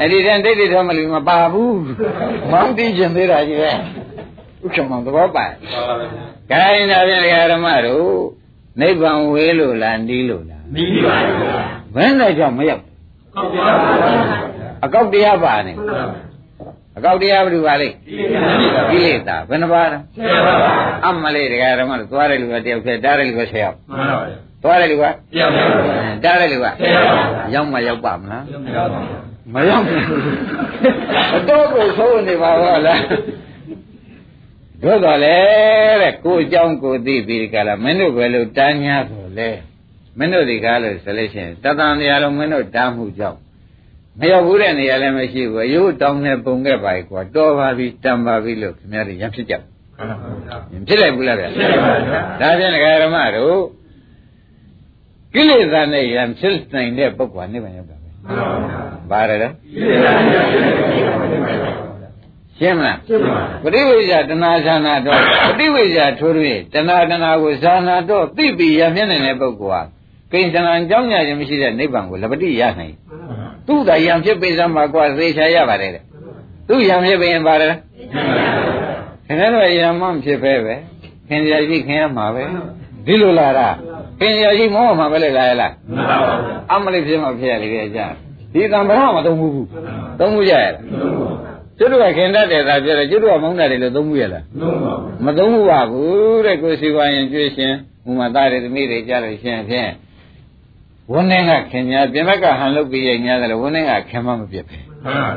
[0.00, 1.80] အဲ့ဒီတန်ဒိဋ္ဌိထုံးမလို့မပါဘူး
[2.50, 3.70] မောင်းတိခြင်းသေးတာကြီးပဲ
[4.64, 5.44] ဥက္ကမောင်သဘောပါ
[6.50, 7.20] ခိုင်းတာပြန်
[7.52, 8.14] ဓမ္မတို့
[8.80, 11.58] နိဗ္ဗာန်ဝေးလို့လားနီးလို့လားနီးပါဗျာ
[11.94, 15.72] ဘယ်နဲ့ကြောင့်မရောက်ဟုတ်ပါဗျာအကောက်တရားပါနေ
[16.96, 18.28] အကောက်တရားဘယ်လိုပါလိမ့်ဒီနေ့
[18.90, 20.70] ကိလေသာဘယ်နှပါးလဲဆရာပါဗျာ
[21.06, 28.42] အမလေးတရားဓမ္မတို့သွားတယ်လူကတယောက်ဖြစ်တားတယ်လူကဆယ်ယောက်မှန်ပါဗျာသွားတယ်လူကပြောင်းပါဗျာတားတယ်လူကဆရာပါဗျာရောက်မှရောက်ပါမလား
[28.76, 29.18] ရောက်ပါဗျာ
[29.54, 30.02] မရောက်ဘူး
[31.36, 33.00] အတော့ကိုသုံးနေပါတော့လား
[34.82, 35.36] တို့တော့လေ
[36.02, 39.48] တဲ့ကိုအကြောင်းကိုသိပြီးဒီကလာမင်းတို့ပဲလို့တန်းညာဆိုလေ
[40.18, 43.38] မင်းတို့ဒီကားလို့ဆိုလို့ရှိရင်တသံတရားလုံးမင်းတို့တားမှုကြောင့်
[44.19, 49.65] မရောက်ဘူးတဲ့နေရာလည်းမရှိဘူးအယုတောင်းနဲ့ပုံခဲ့ပါ යි ကွာတော်ပါပြီတန်ပါပြီလို့ခင်ဗျားတို့ရံဖြစ်ကြဘူး
[49.99, 50.57] မှန်ပါဗျာ
[50.87, 53.59] ဖြစ်လိုက်ဘူးလားဗျာ ဖြစ်ပါဗျာ ဒါဖြင့်ဒကာရမတို့
[55.33, 62.11] ကိလေသာနဲ့ရံဖြစ်နိုင်တဲ့ပုဂ္ဂိုလ်ကနိဗ္ဗာန်ရောက်တာပဲ မှန်ပါဗျာ ဘာလဲလဲ ဒီနေ့လည်းရောက်နေတယ်
[62.57, 66.33] ရှင်းမလား ကျင့်ပါ ပฏิဝိဇ္ဇာတဏှာဇာနာတော့ပฏิဝိဇ္ဇာထိုး၍
[66.73, 69.81] တဏှာတဏှာကိုဇာနာတော့သိပြီးရမျက်နေတဲ့ပုဂ္ဂိုလ်ဟာ
[70.31, 72.95] ကိဉ္စံအကြောင်းညာခြင်းမရှိတဲ့နိဗ္ဗာန်ကိုလပတိရနိုင်
[73.66, 76.02] သူ့သာယံဖြစ်ပေစမ်းမှာကွာသေချာရပါတယ်တဲ့
[76.68, 77.72] သူ့ယံဖြစ်ပေရင်ပါတယ်
[79.26, 80.74] ခင်ဗျားတို့ယံမဖြစ်ပဲပဲ
[81.28, 82.44] ခင်ဗျာကြီးခင်ရမှာပဲ
[83.06, 83.68] ဒီလိုလာတာ
[84.20, 88.06] ခင်ဗျာကြီးမောမှာပဲလေလာရလားမှန်ပါဗျာအမလေးဖြစ်မှဖြစ်ရလေကြာ
[88.52, 89.68] ဒီတံပရမသုံးဘူးဘူး
[90.18, 90.74] သုံးမှုရရလား
[91.78, 94.94] ကျွတ်တို့ကခင်တတ်တယ်သာပြောတယ်ကျွတ်တို့ကမောင်းတတ်တယ်လို့သုံးမှုရလားလုံးပါ
[95.24, 97.72] မသုံးဘူးပါဘူးတဲ့ကိုယ်စီဝါရင်ကျွေးရှင်
[98.08, 99.90] ဥမာသားတွေသမီးတွေကြားလို့ရှင်ဖြင့်
[101.12, 105.32] ဝန်းနေကခင်များပြင်ဘက်ကဟန်လုပ်ပြီးရင်ညာတယ်ဝန်းနေကခင်မမပြစ်ပဲမှန်ပါ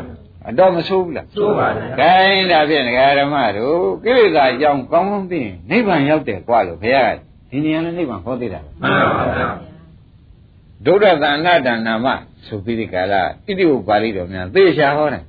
[0.50, 7.18] အတော့မဆိုးဘူးလားဆိုးပါဗျာခိုင်းတာဖြင့်ဒကာဓမ္မတို့ကိလေသာအကြောင်းကောင်းကောင်းသိရင်နိဗ္ဗာန်ရောက်တယ်ကွာလို့ဘုရားက
[7.50, 9.48] ဒီနေရာနဲ့နိဗ္ဗာန်ဟောသေးတာပဲမှန်ပါဗျာ
[10.86, 12.08] ဒုဒ္ဒသနာတနာမ
[12.48, 15.24] ဆိုပြီးဒီကလာဣတိဝပါဠိတော်များသေချာဟောတယ်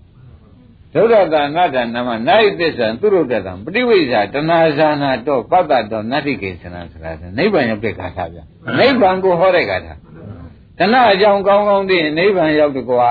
[0.95, 8.39] ဒုဒ္ဒသနာတနာမနာယသစ္ဆံသူရုဒ္ဒတံပฏิဝိဇ္ဇာတဏှာဇာနာတော့ပတ္တတော်နတ္တိကေသနာဆိုတာဆိုနိဗ္ဗာန်ရောက်တဲ့ဂါထာဗျ
[8.79, 9.95] နိဗ္ဗာန်ကိုဟောတဲ့ဂါထာ
[10.79, 13.11] တဏှာအကြောင်းကောင်းကောင်းသိရင်နိဗ္ဗာန်ရောက်တကွာ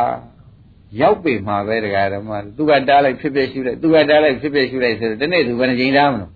[1.01, 6.31] ရောက်ပြီမှာပဲတရားဓမ္မသူကတားလိုက်ဖြစ်ဖြစ်ရှုလိုက်သူကတားလိုက်ဖြစ်ဖြစ်ရှုလိုက်ဆိုတော့ဒီနေ့သူဘယ်နှကြိမ်သားမလို့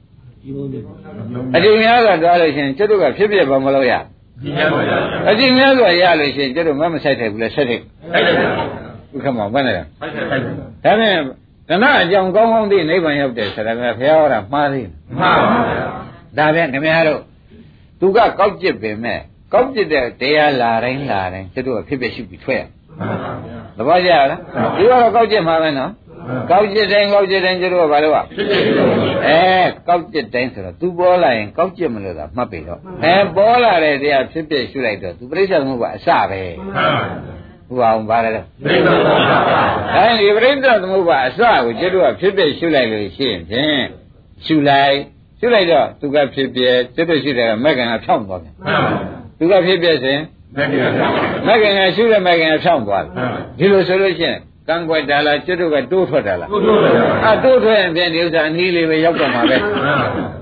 [1.56, 3.94] အကြိမ်များကတားလို့ရှိရင်ကျွတ်တို့ကဖြစ်ဖြစ်ဘာမလို့ရ
[4.44, 4.98] ဒီနေ့ပါဗျာ
[5.30, 7.82] အကြည့်များစွာရလို့ရှိရင်ကျတို့မမဆိုင်တယ်ဘူးလေဆက်တယ်
[8.14, 8.50] ထိုက်တယ်ဗျာ
[9.14, 11.18] ဥက္ကမောဘယ်နဲ့လဲထိုက်တယ်ထိုက်တယ်ဒါဖြင့်
[11.70, 15.86] တဏှအကြောင်းကောင်းကောင်းသိနိဗ္ဗာန်ရောက်တယ်ဆိုတာကဘုရားဟောတာမှားသေးတယ်မှန်ပါဗျာ
[16.38, 17.22] ဒါဖြင့်ခင်ဗျားတို့
[18.00, 19.20] သူကကောက်ကျစ်ပင်မဲ့
[19.54, 22.64] ကောက်ကျစ်တဲ့တရားလာတိုင်းလာတိုင်းကျတို့ကဖြစ်ဖြစ်ရှိပြီးထွက်ရ
[23.78, 25.92] မှန်ပါဗျာသဘောကျလားဒီကတော့ကောက်ကျစ်မှာပဲနော်
[26.52, 28.90] ကောက်ကျစ်တိုင်းကောက်ကျစ်တိုင်းကျတို့ကဘာလို့ကဖြစ်ဖြစ်လို့
[29.28, 29.42] အဲ
[29.88, 36.88] ကောက်ကျစ်တိုင်းဆိုတော့ तू ပေါ်လာရင်ကောက်ကျစ်မလို့သာမှတ်ပြီတော့အဲပေါ်လာတဲ့တရားဖြစ်ဖြစ်ရှုလိုက်တော့ तू ပြိဿမှုကအစပဲမှန်ပါ
[37.26, 37.32] ဗျာ
[37.68, 39.64] ဟိုအောင်ပါလေသိတော့ပါဗျာ
[39.96, 43.82] အဲဒီပြိဿသမုပ္ပါအစကိုကျတို့ကဖြစ်ဖြစ်ရှုလိုက်လို့ရှိရင်ဖြင့်
[44.46, 44.96] ရှုလိုက်
[45.40, 50.20] ရှုလိုက်တော့သူကဖြစ်ဖြစ်ကျွတ်တို့ရှိတယ်ကမက်ကင်ကဖြောင်းသွားတယ်မှန်ပါဗျာ သူကဖြစ်ဖြစ်စဉ်
[50.58, 51.08] မက်ကင်ဗျာ
[51.48, 54.38] မက်ကင်ကရှုတဲ့မက်ကင်ကဖြောင်းသွားတယ်မှန်ပါဒီလိုဆိုလို့ရှိရင်
[54.68, 59.58] ကံကွက်တာလားကျွတ်တို့ကတိုးထွက်တာလားကိုတို့လည်းအာတိုးထွက်ရင်ပြန်ဒီဥစ္စာအနည်းလေးပဲရောက်တော့မှာပဲ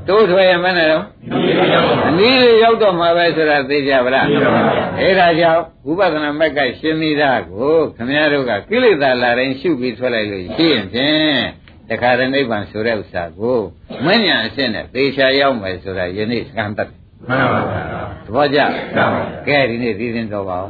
[0.07, 1.03] တိုးထွက်ရင်မနဲ့တော့
[2.09, 4.27] အနည်းလေးရောက်တော့မှာပဲဆိုတာသိကြပါလား
[4.99, 11.41] အဲဒါကြောင့်ဝိပဿနာမက်ကရှင်းမိတာကိုခမည်းတော်ကကိလေသာလာတိုင်းရှုပြီးထွက်လိုက်လို့ရှိရင်ဖြင့်
[11.89, 13.59] တခါတည်းနိဗ္ဗာန်ဆိုတဲ့ဥစ္စာကို
[14.05, 16.89] မဉ္ဇဏ်အစစ်နဲ့သေချာရောက်မယ်ဆိုတာယနေ့စကံတတ်
[17.27, 17.81] မှန်ပါဗျာ
[18.25, 18.59] သဘောကျ
[19.47, 20.69] ကဲဒီနေ့သိရင်တော့ပါအောင်